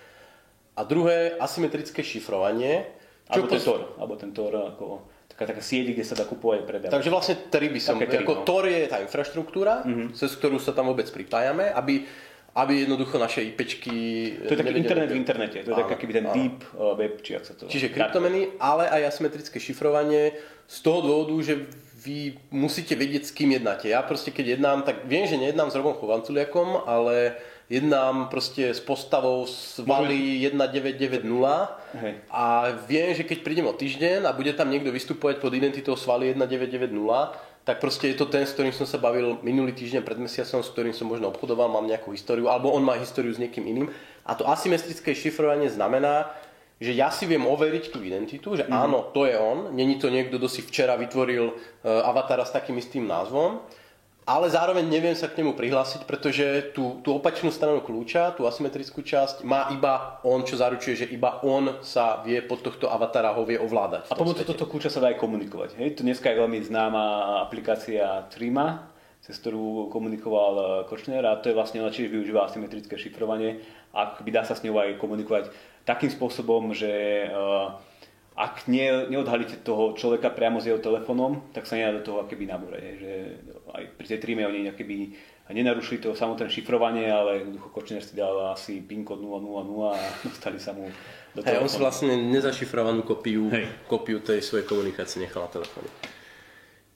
a 0.80 0.88
druhé, 0.88 1.36
asymetrické 1.36 2.00
šifrovanie. 2.00 2.88
Čo 3.28 3.44
alebo 3.44 3.52
ten 3.52 3.60
Tor, 3.60 3.80
alebo 4.00 4.14
ten 4.16 4.30
Tor 4.32 4.52
ako 4.56 5.04
taká, 5.28 5.44
taká 5.52 5.62
sieť, 5.62 5.92
kde 5.92 6.04
sa 6.08 6.16
dá 6.16 6.24
kupovať 6.24 6.58
a 6.60 6.66
predávať. 6.66 6.92
Takže 6.96 7.10
vlastne 7.12 7.36
tri 7.52 7.68
by 7.68 7.80
som, 7.80 8.00
Také 8.00 8.18
tri, 8.18 8.24
ako 8.24 8.34
no. 8.40 8.44
Tor 8.48 8.64
je 8.66 8.80
tá 8.88 8.98
infraštruktúra, 9.04 9.84
mm-hmm. 9.84 10.16
cez 10.16 10.32
ktorú 10.40 10.56
sa 10.58 10.72
tam 10.72 10.88
vôbec 10.88 11.06
pripájame, 11.12 11.68
aby 11.70 12.08
aby 12.50 12.82
jednoducho 12.82 13.14
naše 13.14 13.46
IPčky... 13.46 13.94
To 14.42 14.54
je 14.54 14.58
taký 14.58 14.74
internet 14.74 15.14
v 15.14 15.22
internete, 15.22 15.62
to 15.62 15.70
je 15.70 15.76
taký 15.86 16.02
keby 16.02 16.12
ten 16.18 16.26
deep 16.34 16.58
uh, 16.74 16.98
web, 16.98 17.22
či 17.22 17.38
ak 17.38 17.46
sa 17.46 17.54
to... 17.54 17.70
Čiže 17.70 17.94
kryptomeny, 17.94 18.58
ale 18.58 18.90
aj 18.90 19.14
asymetrické 19.14 19.62
šifrovanie 19.62 20.34
z 20.66 20.76
toho 20.82 20.98
dôvodu, 20.98 21.34
že 21.46 21.70
vy 22.02 22.34
musíte 22.50 22.98
vedieť, 22.98 23.30
s 23.30 23.32
kým 23.36 23.54
jednáte. 23.54 23.86
Ja 23.86 24.02
proste 24.02 24.34
keď 24.34 24.58
jednám, 24.58 24.82
tak 24.82 25.06
viem, 25.06 25.30
že 25.30 25.38
nejednám 25.38 25.70
s 25.70 25.78
Robom 25.78 25.94
Chovanculiakom, 25.94 26.90
ale 26.90 27.38
jednám 27.70 28.26
proste 28.26 28.74
s 28.74 28.82
postavou 28.82 29.46
z 29.46 29.78
Vali 29.86 30.42
1990 30.42 31.22
Hej. 32.02 32.14
a 32.26 32.74
viem, 32.90 33.14
že 33.14 33.22
keď 33.22 33.38
prídem 33.46 33.70
o 33.70 33.72
týždeň 33.72 34.26
a 34.26 34.34
bude 34.34 34.50
tam 34.58 34.74
niekto 34.74 34.90
vystupovať 34.90 35.38
pod 35.38 35.54
identitou 35.54 35.94
Svaly 35.94 36.34
1990, 36.34 36.90
tak 37.62 37.78
proste 37.78 38.10
je 38.10 38.18
to 38.18 38.26
ten, 38.26 38.42
s 38.42 38.58
ktorým 38.58 38.74
som 38.74 38.90
sa 38.90 38.98
bavil 38.98 39.38
minulý 39.46 39.70
týždeň 39.70 40.02
pred 40.02 40.18
mesiacom, 40.18 40.58
s 40.66 40.72
ktorým 40.74 40.90
som 40.90 41.06
možno 41.06 41.30
obchodoval, 41.30 41.70
mám 41.70 41.86
nejakú 41.86 42.10
históriu, 42.10 42.50
alebo 42.50 42.74
on 42.74 42.82
má 42.82 42.98
históriu 42.98 43.30
s 43.30 43.38
niekým 43.38 43.62
iným. 43.62 43.86
A 44.26 44.34
to 44.34 44.50
asymetrické 44.50 45.14
šifrovanie 45.14 45.70
znamená, 45.70 46.26
že 46.80 46.96
ja 46.96 47.12
si 47.12 47.28
viem 47.28 47.44
overiť 47.44 47.92
tú 47.92 48.00
identitu, 48.00 48.56
že 48.56 48.64
mm-hmm. 48.64 48.82
áno, 48.82 49.12
to 49.12 49.28
je 49.28 49.36
on, 49.36 49.76
není 49.76 50.00
to 50.00 50.08
niekto, 50.08 50.40
kto 50.40 50.48
si 50.48 50.64
včera 50.64 50.96
vytvoril 50.96 51.52
uh, 51.52 52.08
avatara 52.08 52.42
s 52.42 52.56
takým 52.56 52.80
istým 52.80 53.04
názvom 53.04 53.60
ale 54.30 54.46
zároveň 54.46 54.86
neviem 54.86 55.18
sa 55.18 55.26
k 55.26 55.42
nemu 55.42 55.58
prihlásiť, 55.58 56.06
pretože 56.06 56.70
tú, 56.70 57.02
tú 57.02 57.18
opačnú 57.18 57.50
stranu 57.50 57.82
kľúča, 57.82 58.38
tú 58.38 58.46
asymetrickú 58.46 59.02
časť, 59.02 59.42
má 59.42 59.66
iba 59.74 60.22
on, 60.22 60.46
čo 60.46 60.54
zaručuje, 60.54 60.94
že 61.02 61.10
iba 61.10 61.42
on 61.42 61.82
sa 61.82 62.22
vie 62.22 62.38
pod 62.38 62.62
tohto 62.62 62.86
avatara 62.86 63.34
ho 63.34 63.42
vie 63.42 63.58
ovládať. 63.58 64.06
A 64.06 64.14
pomocou 64.14 64.46
tohto 64.46 64.70
kľúča 64.70 64.94
sa 64.94 65.02
dá 65.02 65.10
aj 65.10 65.18
komunikovať. 65.18 65.82
Hej? 65.82 65.98
To 65.98 66.06
dneska 66.06 66.30
je 66.30 66.38
veľmi 66.46 66.62
známa 66.62 67.02
aplikácia 67.42 68.30
Trima, 68.30 68.86
cez 69.18 69.34
ktorú 69.42 69.90
komunikoval 69.90 70.54
eh, 70.54 70.66
Kočner 70.86 71.26
a 71.26 71.34
to 71.42 71.50
je 71.50 71.58
vlastne 71.58 71.82
ona 71.82 71.90
tiež 71.90 72.14
využíva 72.14 72.46
asymetrické 72.46 72.94
šifrovanie 72.94 73.58
a 73.90 74.14
dá 74.22 74.46
sa 74.46 74.54
s 74.54 74.62
ňou 74.62 74.78
aj 74.78 75.02
komunikovať 75.02 75.50
takým 75.82 76.12
spôsobom, 76.14 76.70
že 76.70 77.26
uh, 77.26 77.74
ak 78.40 78.64
ne, 78.72 79.12
neodhalíte 79.12 79.60
toho 79.60 79.92
človeka 79.92 80.32
priamo 80.32 80.64
s 80.64 80.72
jeho 80.72 80.80
telefónom, 80.80 81.52
tak 81.52 81.68
sa 81.68 81.76
nedá 81.76 82.00
do 82.00 82.00
toho 82.00 82.24
akéby 82.24 82.48
nabúrať. 82.48 82.82
Že 82.96 83.12
aj 83.68 83.84
pri 84.00 84.06
tej 84.08 84.20
tríme 84.24 84.48
oni 84.48 84.72
akéby 84.72 85.12
nenarušili 85.52 86.00
to 86.00 86.16
samotné 86.16 86.48
šifrovanie, 86.48 87.10
ale 87.10 87.44
jednoducho 87.44 87.68
Kočner 87.68 88.00
si 88.00 88.16
dal 88.16 88.54
asi 88.54 88.80
PIN 88.80 89.04
kód 89.04 89.20
000 89.20 89.44
a 89.92 89.98
dostali 90.24 90.56
sa 90.56 90.72
mu 90.72 90.88
do 91.36 91.44
telefónu. 91.44 91.52
Hey, 91.52 91.60
on 91.60 91.68
si 91.68 91.78
vlastne 91.82 92.12
nezašifrovanú 92.16 93.02
kopiu, 93.04 93.50
hey. 93.52 93.68
kopiu 93.84 94.24
tej 94.24 94.40
svojej 94.40 94.64
komunikácie 94.64 95.20
nechal 95.20 95.44
na 95.44 95.50
telefóne. 95.50 95.90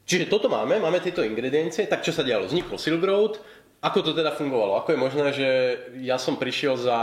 Čiže 0.05 0.29
toto 0.29 0.53
máme, 0.53 0.81
máme 0.81 1.01
tieto 1.01 1.25
ingrediencie, 1.25 1.89
tak 1.89 2.05
čo 2.05 2.13
sa 2.13 2.21
dialo? 2.21 2.45
Vznikol 2.45 2.77
Silk 2.77 3.01
Road, 3.01 3.41
ako 3.85 3.99
to 4.01 4.11
teda 4.17 4.33
fungovalo? 4.33 4.81
Ako 4.81 4.97
je 4.97 4.99
možné, 5.05 5.27
že 5.37 5.49
ja 6.01 6.17
som 6.17 6.41
prišiel 6.41 6.81
za 6.81 6.99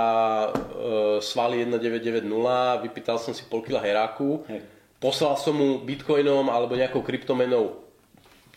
uh, 0.49 1.21
Svali 1.21 1.61
1990, 1.69 2.25
vypýtal 2.89 3.21
som 3.21 3.37
si 3.37 3.45
pol 3.45 3.61
kila 3.61 3.77
heráku, 3.77 4.41
Hej. 4.49 4.65
poslal 4.97 5.37
som 5.37 5.53
mu 5.53 5.77
bitcoinom 5.85 6.49
alebo 6.49 6.73
nejakou 6.73 7.05
kryptomenou 7.05 7.85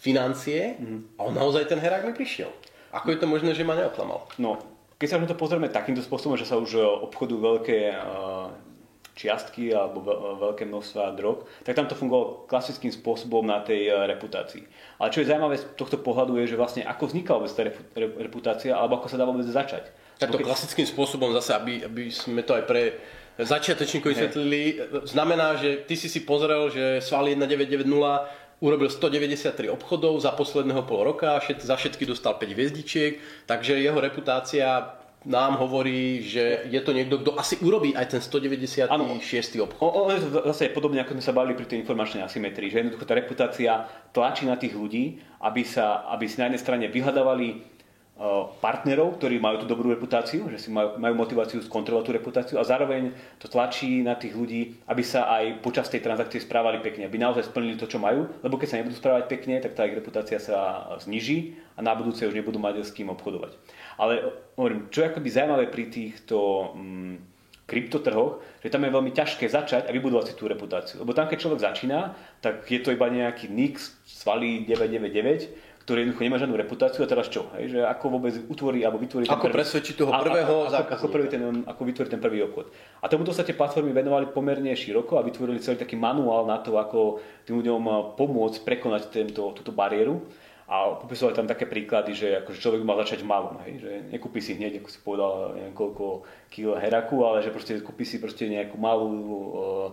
financie 0.01 0.81
mm-hmm. 0.81 1.21
a 1.21 1.21
on 1.29 1.37
naozaj 1.37 1.69
ten 1.69 1.77
herák 1.77 2.09
mi 2.09 2.17
prišiel. 2.17 2.49
Ako 2.97 3.13
je 3.13 3.21
to 3.21 3.29
možné, 3.29 3.53
že 3.53 3.67
ma 3.67 3.77
neoklamal? 3.77 4.25
No, 4.41 4.57
keď 4.97 5.09
sa 5.11 5.21
na 5.21 5.29
to 5.29 5.37
pozrieme 5.37 5.69
takýmto 5.69 6.01
spôsobom, 6.01 6.41
že 6.41 6.49
sa 6.49 6.57
už 6.57 6.81
obchodujú 7.05 7.41
veľké 7.45 7.93
uh, 7.93 8.49
čiastky 9.15 9.71
alebo 9.71 10.03
veľké 10.43 10.67
množstva 10.67 11.15
drog, 11.15 11.47
tak 11.63 11.79
tam 11.79 11.87
to 11.87 11.95
fungovalo 11.95 12.51
klasickým 12.51 12.91
spôsobom 12.91 13.47
na 13.47 13.63
tej 13.63 13.87
e, 13.87 13.95
reputácii. 14.11 14.67
Ale 14.99 15.15
čo 15.15 15.23
je 15.23 15.31
zaujímavé 15.31 15.55
z 15.55 15.65
tohto 15.79 16.03
pohľadu 16.03 16.35
je, 16.43 16.51
že 16.51 16.59
vlastne 16.59 16.83
ako 16.83 17.15
vznikla 17.15 17.35
vôbec 17.39 17.55
tá 17.55 17.63
reputácia 18.19 18.75
alebo 18.75 18.99
ako 18.99 19.07
sa 19.07 19.17
dá 19.17 19.25
vôbec 19.25 19.47
začať. 19.47 19.87
Tak 20.19 20.35
to 20.35 20.43
keď... 20.43 20.47
klasickým 20.51 20.87
spôsobom 20.87 21.31
zase, 21.31 21.55
aby, 21.55 21.87
aby 21.87 22.11
sme 22.11 22.43
to 22.43 22.59
aj 22.59 22.65
pre 22.67 22.99
začiatočníkov 23.39 24.15
vysvetlili, 24.15 24.63
znamená, 25.11 25.59
že 25.59 25.83
ty 25.87 25.99
si 25.99 26.07
si 26.07 26.23
pozrel, 26.23 26.71
že 26.71 27.03
Sval 27.03 27.27
1990 27.27 28.63
urobil 28.63 28.87
193 28.87 29.67
obchodov 29.75 30.23
za 30.23 30.31
posledného 30.31 30.87
pol 30.87 31.03
roka, 31.03 31.43
za 31.43 31.75
všetky 31.75 32.07
dostal 32.07 32.39
5 32.39 32.55
hviezdičiek, 32.55 33.19
takže 33.51 33.83
jeho 33.83 33.99
reputácia 33.99 34.95
nám 35.25 35.57
hovorí, 35.57 36.21
že 36.21 36.69
je 36.69 36.81
to 36.85 36.93
niekto, 36.93 37.21
kto 37.25 37.37
asi 37.41 37.57
urobí 37.65 37.97
aj 37.97 38.17
ten 38.17 38.21
196. 38.21 38.93
obchod. 39.57 39.81
O, 39.81 39.89
o, 39.89 40.13
zase 40.53 40.69
je 40.69 40.77
podobne, 40.77 41.01
ako 41.01 41.17
sme 41.17 41.25
sa 41.25 41.33
bavili 41.33 41.57
pri 41.57 41.65
tej 41.65 41.81
informačnej 41.81 42.21
asymetrii, 42.21 42.69
že 42.69 42.85
jednoducho 42.85 43.09
tá 43.09 43.17
reputácia 43.17 43.89
tlačí 44.13 44.45
na 44.45 44.61
tých 44.61 44.77
ľudí, 44.77 45.19
aby, 45.41 45.65
sa, 45.65 46.05
aby 46.13 46.29
si 46.29 46.37
na 46.37 46.53
jednej 46.53 46.61
strane 46.61 46.85
vyhľadávali 46.93 47.75
partnerov, 48.63 49.19
ktorí 49.19 49.43
majú 49.43 49.67
tú 49.67 49.67
dobrú 49.67 49.91
reputáciu, 49.91 50.47
že 50.47 50.63
si 50.63 50.71
majú, 50.71 51.03
majú 51.03 51.19
motiváciu 51.19 51.59
skontrolovať 51.67 52.05
tú 52.07 52.13
reputáciu 52.15 52.57
a 52.63 52.65
zároveň 52.65 53.11
to 53.43 53.51
tlačí 53.51 54.07
na 54.07 54.15
tých 54.15 54.39
ľudí, 54.39 54.79
aby 54.87 55.03
sa 55.03 55.27
aj 55.35 55.59
počas 55.59 55.91
tej 55.91 55.99
transakcie 55.99 56.39
správali 56.39 56.79
pekne, 56.79 57.11
aby 57.11 57.19
naozaj 57.19 57.51
splnili 57.51 57.75
to, 57.75 57.91
čo 57.91 57.99
majú, 57.99 58.31
lebo 58.47 58.55
keď 58.55 58.69
sa 58.71 58.79
nebudú 58.79 58.95
správať 58.95 59.27
pekne, 59.27 59.59
tak 59.59 59.75
tá 59.75 59.83
ich 59.83 59.99
reputácia 59.99 60.39
sa 60.39 60.87
zniží 61.03 61.59
a 61.75 61.83
na 61.83 61.91
budúce 61.99 62.23
už 62.23 62.39
nebudú 62.39 62.63
mať 62.63 62.87
s 62.87 62.95
kým 62.95 63.11
obchodovať. 63.11 63.59
Ale 63.99 64.45
hovorím, 64.59 64.91
čo 64.91 65.03
je 65.03 65.11
akoby 65.11 65.29
zaujímavé 65.31 65.65
pri 65.71 65.85
týchto 65.91 66.37
mm, 66.75 67.15
kryptotrhoch, 67.65 68.45
že 68.61 68.69
tam 68.69 68.85
je 68.85 68.93
veľmi 68.93 69.13
ťažké 69.17 69.49
začať 69.49 69.89
a 69.89 69.95
vybudovať 69.95 70.33
si 70.33 70.35
tú 70.37 70.45
reputáciu. 70.45 71.01
Lebo 71.01 71.17
tam, 71.17 71.29
keď 71.29 71.39
človek 71.41 71.65
začína, 71.65 72.13
tak 72.45 72.69
je 72.69 72.81
to 72.85 72.93
iba 72.93 73.09
nejaký 73.09 73.49
Nix, 73.49 73.97
svalí 74.05 74.69
999, 74.69 75.85
ktorý 75.85 76.01
jednoducho 76.01 76.25
nemá 76.25 76.41
žiadnu 76.41 76.57
reputáciu 76.57 77.05
a 77.05 77.09
teraz 77.09 77.29
čo? 77.29 77.53
Hej? 77.57 77.77
Že 77.77 77.81
ako 77.85 78.05
vôbec 78.09 78.33
utvorí 78.49 78.81
alebo 78.85 78.97
vytvorí 78.97 79.29
ten 79.29 79.37
ako 79.37 79.53
prvý... 79.53 79.57
presvedčiť 79.61 79.95
toho 80.01 80.13
prvého 80.17 80.57
a, 80.65 80.69
a, 80.69 80.73
zákazníka. 80.81 80.97
Ako, 80.97 81.07
prvý 81.13 81.27
ten, 81.29 81.43
ako 81.69 81.83
vytvorí 81.85 82.09
ten 82.09 82.21
prvý 82.25 82.39
obchod. 82.41 82.67
A 83.01 83.07
tomuto 83.09 83.37
sa 83.37 83.45
tie 83.45 83.53
platformy 83.53 83.93
venovali 83.93 84.33
pomerne 84.33 84.73
široko 84.73 85.21
a 85.21 85.23
vytvorili 85.25 85.61
celý 85.61 85.77
taký 85.77 86.01
manuál 86.01 86.49
na 86.49 86.57
to, 86.61 86.81
ako 86.81 87.21
tým 87.45 87.61
ľuďom 87.61 88.17
pomôcť 88.17 88.65
prekonať 88.65 89.13
tento, 89.13 89.53
túto 89.53 89.77
bariéru. 89.77 90.25
A 90.65 90.97
popisovali 90.97 91.37
tam 91.37 91.45
také 91.45 91.69
príklady, 91.69 92.17
že 92.17 92.41
akože 92.41 92.57
človek 92.57 92.83
mal 92.89 92.97
začať 93.05 93.21
malom, 93.21 93.61
hej? 93.69 93.85
že 93.85 93.91
nekúpi 94.09 94.41
si 94.41 94.57
hneď, 94.57 94.81
ako 94.81 94.89
si 94.89 94.99
povedal, 95.05 95.33
neviem 95.61 95.77
koľko 95.77 96.25
kilo 96.49 96.73
heraku, 96.81 97.21
ale 97.21 97.45
že 97.45 97.53
proste 97.53 97.85
kúpi 97.85 98.09
si 98.09 98.17
proste 98.17 98.49
nejakú 98.49 98.81
malú 98.81 99.13
uh, 99.13 99.89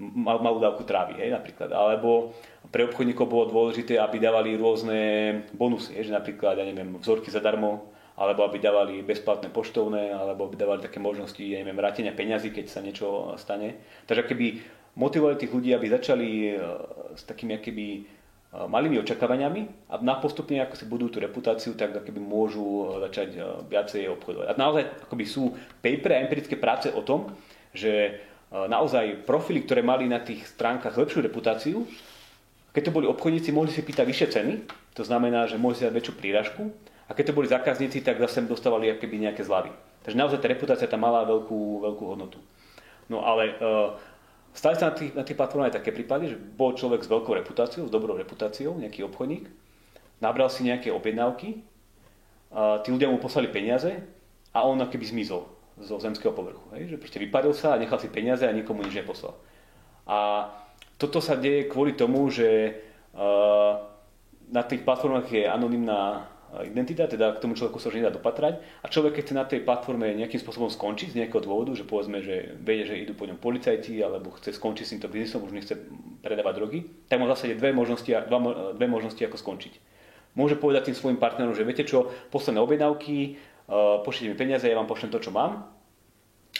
mal, 0.00 0.40
malú 0.40 0.58
dávku 0.60 0.84
trávy, 0.88 1.20
hej, 1.20 1.32
napríklad. 1.32 1.72
Alebo 1.72 2.32
pre 2.72 2.88
obchodníkov 2.88 3.28
bolo 3.28 3.44
dôležité, 3.48 4.00
aby 4.00 4.16
dávali 4.16 4.56
rôzne 4.56 4.98
bonusy, 5.52 5.96
hej, 5.96 6.08
že 6.08 6.16
napríklad, 6.16 6.56
ja 6.56 6.64
neviem, 6.64 6.96
vzorky 7.00 7.28
zadarmo, 7.28 7.92
alebo 8.16 8.44
aby 8.44 8.60
dávali 8.60 9.00
bezplatné 9.00 9.48
poštovné, 9.48 10.12
alebo 10.12 10.48
aby 10.48 10.56
dávali 10.56 10.84
také 10.84 11.00
možnosti, 11.00 11.40
ja 11.40 11.60
neviem, 11.60 11.76
vrátenia 11.76 12.12
peňazí, 12.12 12.52
keď 12.52 12.66
sa 12.68 12.84
niečo 12.84 13.32
stane. 13.40 13.80
Takže 14.04 14.28
keby 14.28 14.46
motivovali 15.00 15.40
tých 15.40 15.54
ľudí, 15.54 15.70
aby 15.72 15.86
začali 15.88 16.28
e, 16.50 16.54
s 17.16 17.22
takými 17.24 17.56
keby 17.62 17.86
malými 18.50 18.98
očakávaniami 18.98 19.90
a 19.90 20.02
na 20.02 20.18
postupne, 20.18 20.58
ako 20.58 20.74
si 20.74 20.84
budú 20.86 21.06
tú 21.06 21.22
reputáciu, 21.22 21.78
tak 21.78 22.02
keby 22.02 22.18
môžu 22.18 22.66
e, 22.66 22.82
začať 23.06 23.28
viacej 23.70 24.10
obchodovať. 24.18 24.46
A 24.50 24.58
naozaj 24.58 24.82
akoby 25.06 25.24
sú 25.26 25.54
paper 25.78 26.18
a 26.18 26.22
empirické 26.26 26.58
práce 26.58 26.90
o 26.90 27.02
tom, 27.06 27.30
že 27.70 28.18
naozaj 28.50 29.22
profily, 29.30 29.62
ktoré 29.62 29.78
mali 29.78 30.10
na 30.10 30.18
tých 30.18 30.42
stránkach 30.42 30.98
lepšiu 30.98 31.22
reputáciu, 31.22 31.86
keď 32.74 32.90
to 32.90 32.94
boli 32.94 33.06
obchodníci, 33.06 33.54
mohli 33.54 33.70
si 33.70 33.82
pýtať 33.82 34.06
vyššie 34.06 34.28
ceny, 34.30 34.52
to 34.94 35.02
znamená, 35.06 35.46
že 35.46 35.54
mohli 35.54 35.78
si 35.78 35.86
dať 35.86 35.94
väčšiu 35.94 36.14
príražku, 36.18 36.62
a 37.06 37.14
keď 37.14 37.30
to 37.30 37.36
boli 37.42 37.50
zákazníci, 37.50 38.06
tak 38.06 38.22
zase 38.22 38.46
dostávali 38.46 38.94
keby 38.94 39.26
nejaké 39.26 39.42
zľavy. 39.42 39.74
Takže 40.06 40.14
naozaj 40.14 40.38
tá 40.38 40.46
reputácia 40.46 40.86
tam 40.86 41.02
mala 41.02 41.26
veľkú, 41.26 41.82
veľkú 41.82 42.04
hodnotu. 42.06 42.38
No 43.10 43.26
ale 43.26 43.58
uh, 43.58 43.98
stali 44.54 44.74
sa 44.78 44.90
na 44.90 44.94
tých, 44.94 45.12
na 45.14 45.22
tých 45.26 45.38
platformách 45.38 45.70
aj 45.70 45.76
také 45.82 45.90
prípady, 45.94 46.34
že 46.34 46.36
bol 46.38 46.74
človek 46.74 47.04
s 47.04 47.10
veľkou 47.10 47.32
reputáciou, 47.36 47.86
s 47.86 47.92
dobrou 47.92 48.16
reputáciou, 48.16 48.78
nejaký 48.78 49.06
obchodník, 49.06 49.50
nabral 50.22 50.48
si 50.48 50.64
nejaké 50.64 50.94
objednávky, 50.94 51.60
uh, 52.54 52.78
tí 52.84 52.88
ľudia 52.94 53.10
mu 53.10 53.18
poslali 53.18 53.50
peniaze 53.50 53.90
a 54.54 54.58
on 54.62 54.78
keby 54.78 55.06
zmizol 55.06 55.48
zo 55.80 55.96
zemského 55.98 56.30
povrchu. 56.30 56.62
Hej? 56.76 56.94
Že 56.94 57.00
proste 57.00 57.18
vypadol 57.18 57.52
sa 57.56 57.74
a 57.74 57.80
nechal 57.80 57.98
si 57.98 58.12
peniaze 58.12 58.44
a 58.44 58.52
nikomu 58.52 58.84
nič 58.84 58.94
neposlal. 58.94 59.34
A 60.06 60.48
toto 61.00 61.18
sa 61.24 61.34
deje 61.34 61.66
kvôli 61.66 61.96
tomu, 61.96 62.28
že 62.28 62.78
uh, 63.16 63.80
na 64.50 64.62
tých 64.66 64.82
platformách 64.86 65.26
je 65.30 65.44
anonimná 65.46 66.29
identita, 66.66 67.06
teda 67.06 67.38
k 67.38 67.42
tomu 67.42 67.54
človeku 67.54 67.78
sa 67.78 67.94
už 67.94 68.02
nedá 68.02 68.10
dopatrať 68.10 68.58
a 68.82 68.86
človek, 68.90 69.18
keď 69.18 69.22
chce 69.22 69.34
na 69.38 69.46
tej 69.46 69.60
platforme 69.62 70.10
nejakým 70.18 70.42
spôsobom 70.42 70.66
skončiť 70.66 71.14
z 71.14 71.18
nejakého 71.22 71.46
dôvodu, 71.46 71.70
že 71.78 71.86
povedzme, 71.86 72.18
že 72.18 72.58
vie, 72.58 72.82
že 72.82 72.98
idú 72.98 73.14
po 73.14 73.24
ňom 73.30 73.38
policajti 73.38 74.02
alebo 74.02 74.34
chce 74.34 74.58
skončiť 74.58 74.84
s 74.84 74.92
týmto 74.98 75.08
biznisom, 75.08 75.46
už 75.46 75.54
nechce 75.54 75.78
predávať 76.26 76.54
drogy, 76.58 76.78
tak 77.06 77.22
má 77.22 77.30
v 77.30 77.38
zásade 77.38 77.54
dve 77.54 77.70
možnosti, 77.70 78.10
dva, 78.10 78.38
dve 78.74 78.86
možnosti 78.90 79.22
ako 79.22 79.38
skončiť. 79.38 79.72
Môže 80.34 80.58
povedať 80.58 80.90
tým 80.90 80.98
svojim 80.98 81.18
partnerom, 81.22 81.54
že 81.54 81.62
viete 81.62 81.86
čo, 81.86 82.10
posledné 82.34 82.58
objednávky, 82.58 83.38
uh, 83.70 84.02
pošlite 84.02 84.34
mi 84.34 84.36
peniaze, 84.38 84.66
ja 84.66 84.74
vám 84.74 84.90
pošlem 84.90 85.14
to, 85.14 85.22
čo 85.22 85.30
mám. 85.30 85.70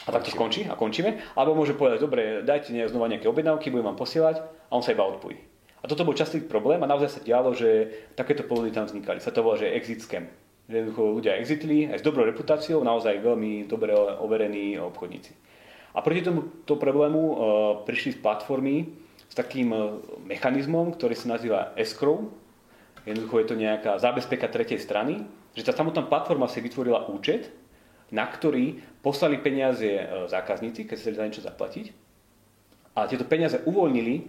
A 0.06 0.08
tak 0.14 0.22
to 0.22 0.30
skončí 0.30 0.70
a 0.70 0.78
končíme. 0.78 1.18
Alebo 1.34 1.58
môže 1.58 1.74
povedať, 1.74 1.98
dobre, 1.98 2.22
dajte 2.46 2.72
znova 2.86 3.10
nejaké 3.10 3.26
objednávky, 3.26 3.74
budem 3.74 3.90
vám 3.90 3.98
posielať 3.98 4.38
a 4.42 4.72
on 4.74 4.86
sa 4.86 4.94
iba 4.94 5.02
odpojí. 5.02 5.49
A 5.80 5.88
toto 5.88 6.04
bol 6.04 6.12
častý 6.12 6.44
problém 6.44 6.80
a 6.84 6.90
naozaj 6.90 7.08
sa 7.08 7.20
dialo, 7.24 7.56
že 7.56 7.88
takéto 8.12 8.44
podvody 8.44 8.72
tam 8.72 8.84
vznikali. 8.84 9.20
Sa 9.20 9.32
to 9.32 9.40
volá, 9.40 9.56
že 9.56 9.72
exit 9.72 10.04
scam. 10.04 10.28
Jednoducho 10.68 11.18
ľudia 11.18 11.40
exitli 11.40 11.88
aj 11.88 11.98
s 11.98 12.06
dobrou 12.06 12.22
reputáciou, 12.28 12.84
naozaj 12.84 13.18
veľmi 13.24 13.66
dobre 13.66 13.90
overení 13.96 14.78
obchodníci. 14.78 15.34
A 15.96 15.98
proti 16.04 16.22
tomuto 16.22 16.78
problému 16.78 17.18
uh, 17.18 17.34
prišli 17.82 18.14
z 18.14 18.22
platformy 18.22 18.86
s 19.26 19.34
takým 19.34 19.74
uh, 19.74 19.98
mechanizmom, 20.22 20.94
ktorý 20.94 21.18
sa 21.18 21.34
nazýva 21.34 21.74
escrow. 21.74 22.30
Jednoducho 23.02 23.34
je 23.42 23.46
to 23.50 23.56
nejaká 23.58 23.98
zábezpeka 23.98 24.46
tretej 24.46 24.78
strany, 24.78 25.26
že 25.58 25.66
tá 25.66 25.74
samotná 25.74 26.06
platforma 26.06 26.46
si 26.46 26.62
vytvorila 26.62 27.10
účet, 27.10 27.50
na 28.14 28.28
ktorý 28.28 28.78
poslali 29.02 29.38
peniaze 29.38 29.86
zákazníci, 30.30 30.86
keď 30.86 30.96
sa 30.98 31.14
za 31.14 31.24
niečo 31.26 31.46
zaplatiť. 31.46 31.86
A 32.98 33.06
tieto 33.06 33.24
peniaze 33.24 33.62
uvoľnili 33.64 34.28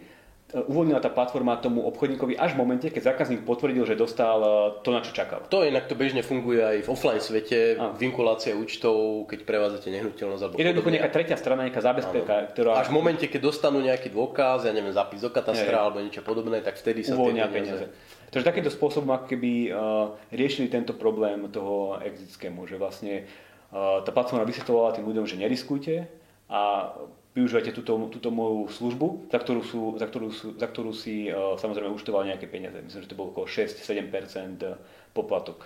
uvoľnila 0.51 0.99
tá 0.99 1.07
platforma 1.07 1.55
tomu 1.59 1.87
obchodníkovi 1.87 2.35
až 2.35 2.53
v 2.55 2.61
momente, 2.63 2.87
keď 2.91 3.15
zákazník 3.15 3.47
potvrdil, 3.47 3.87
že 3.87 3.95
dostal 3.95 4.39
e, 4.43 4.49
to, 4.83 4.91
na 4.91 4.99
čo 4.99 5.15
čakal. 5.15 5.47
To 5.47 5.63
inak 5.63 5.87
to 5.87 5.95
bežne 5.95 6.19
funguje 6.21 6.59
aj 6.59 6.77
v 6.83 6.89
offline 6.91 7.23
svete, 7.23 7.79
a. 7.79 7.95
vinkulácia 7.95 8.51
účtov, 8.55 9.27
keď 9.31 9.47
prevádzate 9.47 9.87
nehnuteľnosť. 9.87 10.41
Alebo 10.43 10.55
je 10.59 10.63
jednoducho 10.67 10.91
nejaká 10.91 11.09
tretia 11.11 11.37
strana, 11.39 11.63
nejaká 11.67 11.81
zábezpeka, 11.83 12.35
ktorá... 12.51 12.75
Až 12.79 12.91
v 12.91 12.95
momente, 12.99 13.25
keď 13.31 13.41
dostanú 13.47 13.79
nejaký 13.79 14.11
dôkaz, 14.11 14.67
ja 14.67 14.75
neviem, 14.75 14.91
zapis 14.91 15.23
do 15.23 15.31
katastra 15.31 15.87
alebo 15.87 16.03
niečo 16.03 16.23
podobné, 16.23 16.59
tak 16.59 16.75
vtedy 16.75 17.07
sa 17.07 17.15
uvoľnia 17.15 17.47
peniaze. 17.47 17.87
Takže 18.31 18.47
takýmto 18.47 18.71
spôsobom 18.71 19.11
ako 19.11 19.27
keby 19.27 19.51
uh, 19.75 20.15
riešili 20.31 20.71
tento 20.71 20.95
problém 20.95 21.51
toho 21.51 21.99
exit 21.99 22.31
schému, 22.31 22.63
že 22.63 22.79
vlastne 22.79 23.27
uh, 23.75 23.99
tá 24.07 24.15
platforma 24.15 24.47
vysvetovala 24.47 24.95
tým 24.95 25.03
ľuďom, 25.03 25.27
že 25.27 25.35
neriskujte 25.35 26.07
a 26.47 26.91
využívate 27.31 27.71
túto, 27.71 27.95
túto 28.11 28.29
moju 28.29 28.67
službu, 28.67 29.31
za 29.31 29.39
ktorú, 29.39 29.61
sú, 29.63 29.81
za 29.95 30.07
ktorú, 30.07 30.27
sú, 30.35 30.47
za 30.59 30.67
ktorú 30.67 30.91
si 30.91 31.31
uh, 31.31 31.55
samozrejme 31.55 31.95
účtoval 31.95 32.27
nejaké 32.27 32.51
peniaze. 32.51 32.75
Myslím, 32.83 33.07
že 33.07 33.11
to 33.11 33.19
bolo 33.19 33.31
okolo 33.31 33.47
6-7% 33.47 34.59
e, 34.59 34.75
poplatok. 35.15 35.63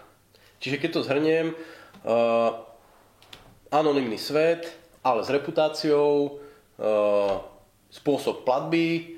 Čiže 0.61 0.77
keď 0.77 0.89
to 0.93 1.05
zhrniem, 1.05 1.47
uh, 1.51 2.51
anonimný 3.73 4.21
svet, 4.21 4.69
ale 5.01 5.25
s 5.25 5.29
reputáciou, 5.33 6.37
uh, 6.37 7.41
spôsob 7.89 8.45
platby 8.45 9.17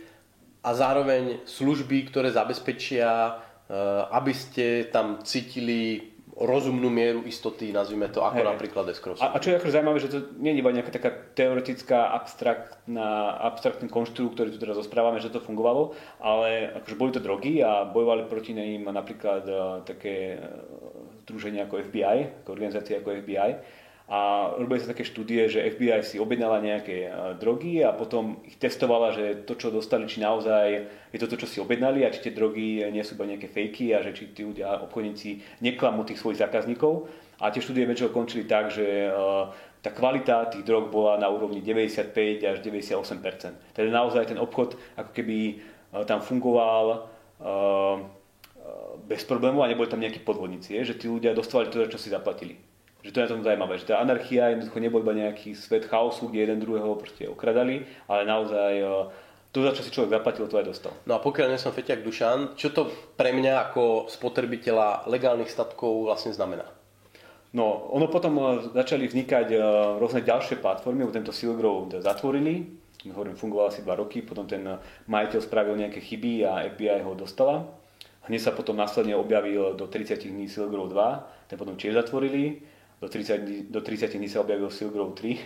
a 0.64 0.72
zároveň 0.72 1.44
služby, 1.44 2.08
ktoré 2.08 2.32
zabezpečia, 2.32 3.12
uh, 3.12 4.08
aby 4.16 4.32
ste 4.32 4.88
tam 4.88 5.20
cítili 5.20 6.16
rozumnú 6.38 6.94
mieru 6.94 7.26
istoty, 7.26 7.74
nazvime 7.74 8.14
to, 8.14 8.22
ako 8.22 8.46
hey. 8.46 8.48
napríklad 8.48 8.86
escrow. 8.94 9.18
A, 9.18 9.34
a 9.34 9.42
čo 9.42 9.52
je 9.52 9.58
ako 9.58 9.74
zaujímavé, 9.74 9.98
že 9.98 10.14
to 10.14 10.20
nie 10.38 10.54
je 10.54 10.62
iba 10.62 10.70
nejaká 10.70 10.94
taká 10.94 11.10
teoretická, 11.34 12.14
abstraktná, 12.14 13.42
abstraktný 13.42 13.90
konštrukt, 13.90 14.38
ktorý 14.38 14.54
tu 14.54 14.62
teraz 14.62 14.78
rozprávame, 14.78 15.18
že 15.18 15.34
to 15.34 15.42
fungovalo, 15.42 15.98
ale 16.22 16.78
akože 16.78 16.96
boli 16.96 17.12
to 17.12 17.26
drogy 17.26 17.66
a 17.66 17.90
bojovali 17.90 18.30
proti 18.30 18.54
ním 18.54 18.86
napríklad 18.86 19.44
uh, 19.50 19.58
také 19.82 20.38
uh, 20.38 20.46
združenia 21.26 21.66
ako 21.66 21.82
FBI, 21.90 22.46
ako 22.46 22.50
organizácie 22.54 23.02
ako 23.02 23.18
FBI, 23.26 23.50
a 24.08 24.52
robili 24.56 24.80
sa 24.80 24.96
také 24.96 25.04
štúdie, 25.04 25.52
že 25.52 25.68
FBI 25.68 26.00
si 26.00 26.16
objednala 26.16 26.64
nejaké 26.64 27.12
e, 27.12 27.36
drogy 27.36 27.84
a 27.84 27.92
potom 27.92 28.40
ich 28.48 28.56
testovala, 28.56 29.12
že 29.12 29.44
to, 29.44 29.60
čo 29.60 29.68
dostali, 29.68 30.08
či 30.08 30.24
naozaj 30.24 30.88
je 31.12 31.20
to 31.20 31.28
to, 31.28 31.36
čo 31.44 31.48
si 31.52 31.58
objednali 31.60 32.08
a 32.08 32.14
či 32.16 32.24
tie 32.24 32.32
drogy 32.32 32.88
nie 32.88 33.04
sú 33.04 33.20
iba 33.20 33.28
nejaké 33.28 33.52
fejky 33.52 33.92
a 33.92 34.00
že 34.00 34.16
či 34.16 34.32
tí 34.32 34.48
ľudia, 34.48 34.80
obchodníci 34.88 35.60
neklamú 35.60 36.08
tých 36.08 36.24
svojich 36.24 36.40
zákazníkov. 36.40 37.12
A 37.44 37.52
tie 37.52 37.60
štúdie 37.60 37.84
väčšinou 37.84 38.16
končili 38.16 38.48
tak, 38.48 38.72
že 38.72 39.12
e, 39.12 39.12
tá 39.84 39.92
kvalita 39.92 40.56
tých 40.56 40.64
drog 40.64 40.88
bola 40.88 41.20
na 41.20 41.28
úrovni 41.28 41.60
95 41.60 42.16
až 42.48 42.64
98%. 42.64 43.76
Teda 43.76 43.92
naozaj 43.92 44.32
ten 44.32 44.40
obchod 44.40 44.80
ako 44.96 45.12
keby 45.12 45.38
e, 45.52 45.56
tam 46.08 46.24
fungoval 46.24 47.12
bez 49.06 49.22
problémov 49.30 49.62
a 49.62 49.70
neboli 49.70 49.86
tam 49.86 50.02
nejakí 50.02 50.26
podvodníci, 50.26 50.74
že 50.82 50.98
tí 50.98 51.06
ľudia 51.06 51.38
dostávali 51.38 51.70
to, 51.70 51.86
čo 51.86 52.02
si 52.02 52.10
zaplatili. 52.10 52.58
Že 53.06 53.12
to 53.14 53.20
je 53.20 53.26
na 53.26 53.32
tom 53.32 53.46
zaujímavé, 53.46 53.74
že 53.78 53.88
tá 53.88 54.02
anarchia 54.02 54.52
jednoducho 54.52 54.80
nebol 54.82 55.02
iba 55.06 55.14
nejaký 55.14 55.54
svet 55.54 55.86
chaosu, 55.86 56.28
kde 56.28 56.50
jeden 56.50 56.60
druhého 56.60 56.98
proste 56.98 57.30
okradali, 57.30 57.86
ale 58.10 58.22
naozaj 58.26 58.74
e, 58.74 58.86
to, 59.54 59.64
za 59.64 59.72
čo 59.78 59.86
si 59.86 59.94
človek 59.94 60.18
zaplatil, 60.18 60.50
to 60.50 60.60
aj 60.60 60.68
dostal. 60.68 60.94
No 61.06 61.16
a 61.16 61.24
pokiaľ 61.24 61.54
nie 61.54 61.62
som 61.62 61.72
Feťak 61.72 62.02
Dušan, 62.02 62.58
čo 62.58 62.74
to 62.74 62.90
pre 63.16 63.32
mňa 63.32 63.70
ako 63.70 64.10
spotrebiteľa 64.10 65.08
legálnych 65.08 65.48
statkov 65.50 66.10
vlastne 66.10 66.34
znamená? 66.34 66.66
No, 67.54 67.90
ono 67.94 68.10
potom 68.10 68.34
e, 68.38 68.44
začali 68.74 69.06
vznikať 69.06 69.48
e, 69.54 69.58
rôzne 70.02 70.26
ďalšie 70.26 70.60
platformy, 70.60 71.06
tento 71.14 71.32
Silk 71.32 71.62
Road 71.62 72.02
zatvorili, 72.02 72.66
hovorím, 73.08 73.40
fungoval 73.40 73.72
asi 73.72 73.86
dva 73.86 73.96
roky, 73.96 74.20
potom 74.26 74.44
ten 74.50 74.68
majiteľ 75.08 75.40
spravil 75.40 75.80
nejaké 75.80 76.04
chyby 76.04 76.44
a 76.44 76.68
FBI 76.76 77.08
ho 77.08 77.16
dostala. 77.16 77.64
Hneď 78.28 78.42
sa 78.44 78.52
potom 78.52 78.76
následne 78.76 79.16
objavil 79.16 79.80
do 79.80 79.88
30 79.88 80.20
dní 80.28 80.52
Silk 80.52 80.76
Road 80.76 80.92
2, 80.92 81.48
ten 81.48 81.56
potom 81.56 81.80
tiež 81.80 81.96
zatvorili 81.96 82.60
do 83.02 83.10
30, 83.10 83.38
dní, 83.38 83.58
do 83.70 83.82
30 83.82 84.18
dní 84.18 84.30
sa 84.30 84.42
objavil 84.42 84.70
Silk 84.74 84.96
Road 84.96 85.14
3. 85.22 85.38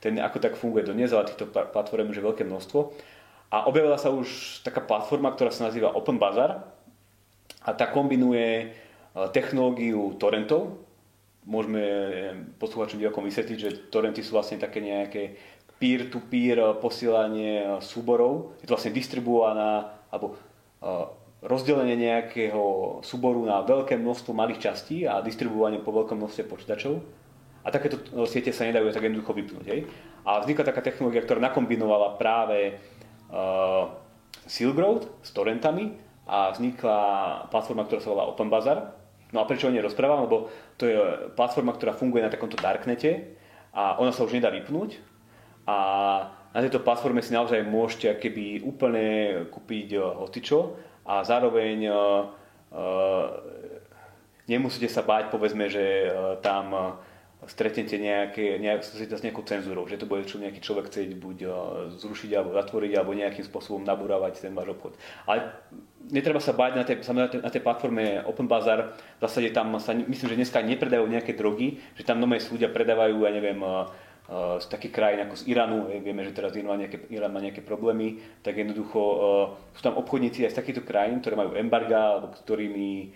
Ten 0.00 0.20
ako 0.20 0.38
tak 0.40 0.56
funguje 0.56 0.88
dnes, 0.88 1.12
ale 1.12 1.28
týchto 1.28 1.48
platform 1.48 2.12
už 2.12 2.20
je 2.20 2.28
veľké 2.28 2.44
množstvo. 2.44 2.80
A 3.52 3.68
objavila 3.68 4.00
sa 4.00 4.10
už 4.10 4.60
taká 4.64 4.80
platforma, 4.80 5.32
ktorá 5.32 5.52
sa 5.52 5.68
nazýva 5.68 5.92
Open 5.94 6.18
Bazaar 6.18 6.64
a 7.64 7.70
tá 7.72 7.86
kombinuje 7.86 8.48
e, 8.48 8.66
technológiu 9.30 10.16
torrentov. 10.18 10.80
Môžeme 11.44 11.84
posluchačom 12.56 12.98
divakom 12.98 13.22
vysvetliť, 13.22 13.58
že 13.60 13.70
torrenty 13.92 14.24
sú 14.24 14.34
vlastne 14.34 14.56
také 14.56 14.80
nejaké 14.80 15.36
peer-to-peer 15.76 16.80
posielanie 16.80 17.62
e, 17.62 17.66
súborov. 17.84 18.56
Je 18.64 18.66
to 18.66 18.74
vlastne 18.74 18.96
distribuovaná, 18.96 20.02
alebo 20.08 20.34
e, 20.34 20.36
rozdelenie 21.44 22.00
nejakého 22.00 22.98
súboru 23.04 23.44
na 23.44 23.60
veľké 23.60 24.00
množstvo 24.00 24.32
malých 24.32 24.64
častí 24.64 25.04
a 25.04 25.20
distribuovanie 25.20 25.84
po 25.84 25.92
veľkom 25.92 26.16
množstve 26.16 26.48
počítačov. 26.48 27.04
A 27.64 27.68
takéto 27.68 28.00
siete 28.28 28.52
sa 28.52 28.64
nedajú 28.64 28.92
tak 28.92 29.04
jednoducho 29.04 29.32
vypnúť. 29.36 29.64
Hej? 29.68 29.80
A 30.24 30.40
vznikla 30.40 30.68
taká 30.68 30.80
technológia, 30.80 31.24
ktorá 31.24 31.40
nakombinovala 31.40 32.16
práve 32.16 32.80
uh, 33.28 33.92
Silk 34.48 34.76
Road 34.76 35.08
s 35.20 35.32
torrentami 35.36 35.96
a 36.24 36.52
vznikla 36.52 36.98
platforma, 37.52 37.84
ktorá 37.88 38.00
sa 38.00 38.12
volá 38.12 38.24
Open 38.28 38.48
Bazaar. 38.48 38.96
No 39.32 39.44
a 39.44 39.48
prečo 39.48 39.68
o 39.68 39.72
nej 39.72 39.84
rozprávam? 39.84 40.24
Lebo 40.24 40.48
to 40.80 40.88
je 40.88 40.96
platforma, 41.36 41.76
ktorá 41.76 41.92
funguje 41.92 42.24
na 42.24 42.32
takomto 42.32 42.56
darknete 42.56 43.36
a 43.72 44.00
ona 44.00 44.12
sa 44.12 44.24
už 44.24 44.36
nedá 44.36 44.48
vypnúť. 44.48 45.00
A 45.64 45.76
na 46.52 46.60
tejto 46.60 46.84
platforme 46.84 47.24
si 47.24 47.32
naozaj 47.32 47.64
môžete 47.64 48.16
keby 48.20 48.64
úplne 48.64 49.04
kúpiť 49.48 49.96
hocičo 49.96 50.76
a 51.04 51.24
zároveň 51.24 51.88
uh, 51.88 51.96
uh, 52.72 53.28
nemusíte 54.48 54.88
sa 54.88 55.04
báť, 55.04 55.28
povedzme, 55.28 55.68
že 55.68 56.08
uh, 56.08 56.40
tam 56.40 56.96
stretnete 57.44 58.00
nejaké, 58.00 58.56
nejak, 58.56 58.80
s 58.84 59.22
nejakou 59.24 59.44
cenzúrou, 59.44 59.84
že 59.84 60.00
to 60.00 60.08
bude 60.08 60.24
čo 60.24 60.40
nejaký 60.40 60.64
človek 60.64 60.88
chcieť 60.88 61.20
buď 61.20 61.36
zrušiť 62.00 62.30
alebo 62.32 62.56
zatvoriť 62.56 62.92
alebo 62.96 63.12
nejakým 63.12 63.44
spôsobom 63.44 63.84
nabúravať 63.84 64.40
ten 64.40 64.56
váš 64.56 64.72
obchod. 64.72 64.96
Ale 65.28 65.52
netreba 66.08 66.40
sa 66.40 66.56
báť 66.56 66.72
na 66.72 66.84
tej, 66.88 66.96
na 67.12 67.28
na 67.28 67.50
tej 67.52 67.60
platforme 67.60 68.24
Open 68.24 68.48
Bazaar, 68.48 68.96
v 68.96 69.20
zásade 69.20 69.52
tam 69.52 69.76
sa, 69.76 69.92
myslím, 69.92 70.28
že 70.32 70.40
dneska 70.40 70.64
nepredajú 70.64 71.04
nejaké 71.04 71.36
drogy, 71.36 71.84
že 71.96 72.08
tam 72.08 72.16
nové 72.16 72.40
ľudia 72.40 72.72
predávajú, 72.72 73.28
ja 73.28 73.32
neviem, 73.36 73.60
z 74.32 74.66
takých 74.72 74.92
krajín 74.96 75.20
ako 75.28 75.36
z 75.36 75.52
Iránu, 75.52 75.92
vieme, 76.00 76.24
že 76.24 76.32
teraz 76.32 76.56
Irán 76.56 76.72
má 76.72 76.80
nejaké, 76.80 76.96
Irán 77.12 77.32
má 77.36 77.44
nejaké 77.44 77.60
problémy, 77.60 78.24
tak 78.40 78.56
jednoducho 78.56 78.96
uh, 78.96 79.18
sú 79.76 79.84
tam 79.84 80.00
obchodníci 80.00 80.48
aj 80.48 80.56
z 80.56 80.58
takýchto 80.64 80.82
krajín, 80.88 81.20
ktoré 81.20 81.36
majú 81.36 81.52
embarga, 81.52 82.16
alebo 82.16 82.32
ktorými 82.32 83.12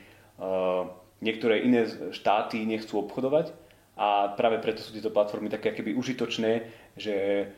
niektoré 1.19 1.67
iné 1.67 1.91
štáty 2.15 2.63
nechcú 2.63 3.03
obchodovať 3.03 3.51
a 3.99 4.39
práve 4.39 4.63
preto 4.63 4.87
sú 4.87 4.95
tieto 4.95 5.11
platformy 5.11 5.51
také 5.51 5.75
keby 5.75 5.99
užitočné, 5.99 6.71
že 6.95 7.49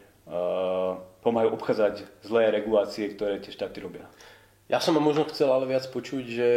pomáhajú 1.20 1.50
obchádzať 1.52 2.24
zlé 2.24 2.48
regulácie, 2.48 3.12
ktoré 3.12 3.36
tie 3.36 3.52
štáty 3.52 3.84
robia. 3.84 4.08
Ja 4.72 4.80
som 4.80 4.96
možno 4.96 5.28
chcel 5.28 5.52
ale 5.52 5.68
viac 5.68 5.84
počuť, 5.92 6.24
že 6.24 6.50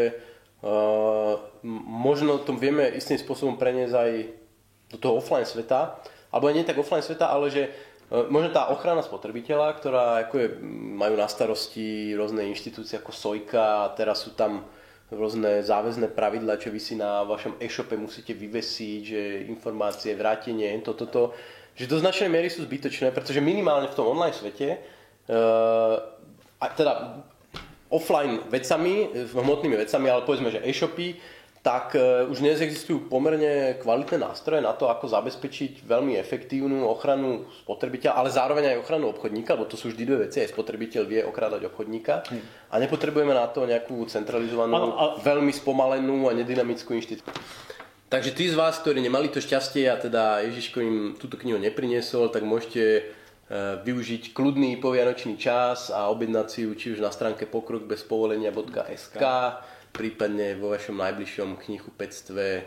uh, 0.63 1.35
možno 1.91 2.39
to 2.39 2.55
vieme 2.55 2.87
istým 2.93 3.19
spôsobom 3.19 3.59
preniesť 3.59 3.95
aj 3.97 4.11
do 4.93 4.97
toho 5.01 5.19
offline 5.19 5.43
sveta, 5.43 5.99
alebo 6.33 6.49
nie 6.49 6.65
tak 6.65 6.81
offline 6.81 7.05
sveta, 7.05 7.29
ale 7.29 7.53
že 7.53 7.69
e, 7.69 7.71
možno 8.33 8.49
tá 8.49 8.73
ochrana 8.73 9.05
spotrebiteľa, 9.05 9.77
ktorá 9.77 10.25
ako 10.25 10.35
je, 10.41 10.47
majú 10.97 11.13
na 11.13 11.29
starosti 11.29 12.17
rôzne 12.17 12.49
inštitúcie 12.49 12.97
ako 12.97 13.13
Sojka 13.13 13.85
a 13.85 13.93
teraz 13.93 14.25
sú 14.25 14.33
tam 14.33 14.65
rôzne 15.13 15.61
záväzné 15.61 16.09
pravidla, 16.17 16.57
čo 16.57 16.73
vy 16.73 16.81
si 16.81 16.97
na 16.97 17.21
vašom 17.21 17.61
e-shope 17.61 17.93
musíte 17.93 18.33
vyvesiť, 18.33 19.01
že 19.05 19.21
informácie, 19.45 20.17
vrátenie, 20.17 20.73
toto, 20.81 21.05
toto, 21.05 21.21
že 21.77 21.85
do 21.85 22.01
značnej 22.01 22.33
miery 22.33 22.49
sú 22.49 22.65
zbytočné, 22.65 23.13
pretože 23.13 23.37
minimálne 23.37 23.93
v 23.93 23.97
tom 23.97 24.09
online 24.09 24.33
svete, 24.33 24.81
uh, 25.29 26.01
a 26.57 26.65
teda 26.73 27.21
offline 27.93 28.41
vecami, 28.49 29.13
hmotnými 29.37 29.77
vecami, 29.77 30.07
ale 30.09 30.25
povedzme, 30.25 30.49
že 30.49 30.65
e-shopy 30.65 31.13
tak 31.63 31.95
e, 31.95 32.27
už 32.27 32.43
dnes 32.43 32.59
existujú 32.59 33.07
pomerne 33.07 33.79
kvalitné 33.79 34.19
nástroje 34.19 34.59
na 34.59 34.75
to, 34.75 34.91
ako 34.91 35.07
zabezpečiť 35.07 35.87
veľmi 35.87 36.19
efektívnu 36.19 36.83
ochranu 36.83 37.47
spotrebiteľa, 37.63 38.19
ale 38.19 38.29
zároveň 38.35 38.75
aj 38.75 38.81
ochranu 38.83 39.15
obchodníka, 39.15 39.55
lebo 39.55 39.71
to 39.71 39.79
sú 39.79 39.87
vždy 39.95 40.03
dve 40.03 40.17
veci, 40.27 40.43
aj 40.43 40.51
spotrebiteľ 40.51 41.01
vie 41.07 41.23
okrádať 41.23 41.71
obchodníka. 41.71 42.27
A 42.67 42.75
nepotrebujeme 42.83 43.31
na 43.31 43.47
to 43.47 43.63
nejakú 43.63 44.03
centralizovanú, 44.11 44.75
ale, 44.75 44.91
ale... 44.91 45.11
veľmi 45.23 45.55
spomalenú 45.55 46.27
a 46.27 46.35
nedynamickú 46.35 46.99
inštitúciu. 46.99 47.31
Takže 48.11 48.35
tí 48.35 48.45
z 48.51 48.59
vás, 48.59 48.77
ktorí 48.83 48.99
nemali 48.99 49.31
to 49.31 49.39
šťastie 49.39 49.87
a 49.87 49.95
teda 49.95 50.43
Ježiško 50.43 50.77
im 50.83 50.97
túto 51.15 51.39
knihu 51.39 51.57
nepriniesol, 51.63 52.27
tak 52.27 52.43
môžete 52.43 52.83
e, 52.83 53.01
využiť 53.87 54.35
kľudný 54.35 54.83
povianočný 54.83 55.39
čas 55.39 55.87
a 55.95 56.11
objednať 56.11 56.47
si 56.51 56.59
ju 56.67 56.75
či 56.75 56.87
už 56.91 56.99
na 56.99 57.09
stránke 57.09 57.47
pokrokbezpovolenia.sk 57.47 59.23
prípadne 59.93 60.57
vo 60.57 60.73
vašom 60.73 60.97
najbližšom 60.97 61.61
knihupectve 61.61 62.65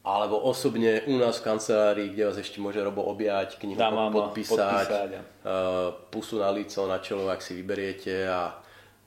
alebo 0.00 0.40
osobne 0.40 1.04
u 1.04 1.20
nás 1.20 1.44
v 1.44 1.52
kancelárii, 1.52 2.08
kde 2.08 2.32
vás 2.32 2.40
ešte 2.40 2.56
môže 2.56 2.80
Robo 2.80 3.04
objať, 3.04 3.60
knihu 3.60 3.76
Dá, 3.76 3.92
podpísať, 3.92 4.56
podpísať, 4.56 5.10
uh, 5.12 5.92
pusu 6.08 6.40
na 6.40 6.48
lico, 6.48 6.88
na 6.88 7.04
čelo, 7.04 7.28
ak 7.28 7.44
si 7.44 7.52
vyberiete 7.52 8.24
a 8.24 8.56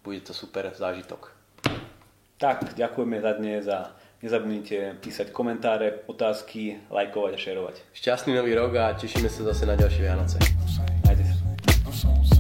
bude 0.06 0.22
to 0.22 0.38
super 0.38 0.70
zážitok. 0.70 1.34
Tak, 2.38 2.78
ďakujeme 2.78 3.18
za 3.26 3.32
dnes 3.34 3.66
a 3.66 3.90
nezabudnite 4.22 5.02
písať 5.02 5.34
komentáre, 5.34 6.06
otázky, 6.06 6.78
lajkovať 6.94 7.32
a 7.34 7.40
šerovať. 7.40 7.76
Šťastný 7.98 8.38
nový 8.38 8.54
rok 8.54 8.78
a 8.78 8.94
tešíme 8.94 9.32
sa 9.34 9.50
zase 9.50 9.66
na 9.66 9.74
ďalšie 9.74 10.02
Vianoce. 10.06 10.38
Majte 11.10 11.26
sa. 11.26 12.33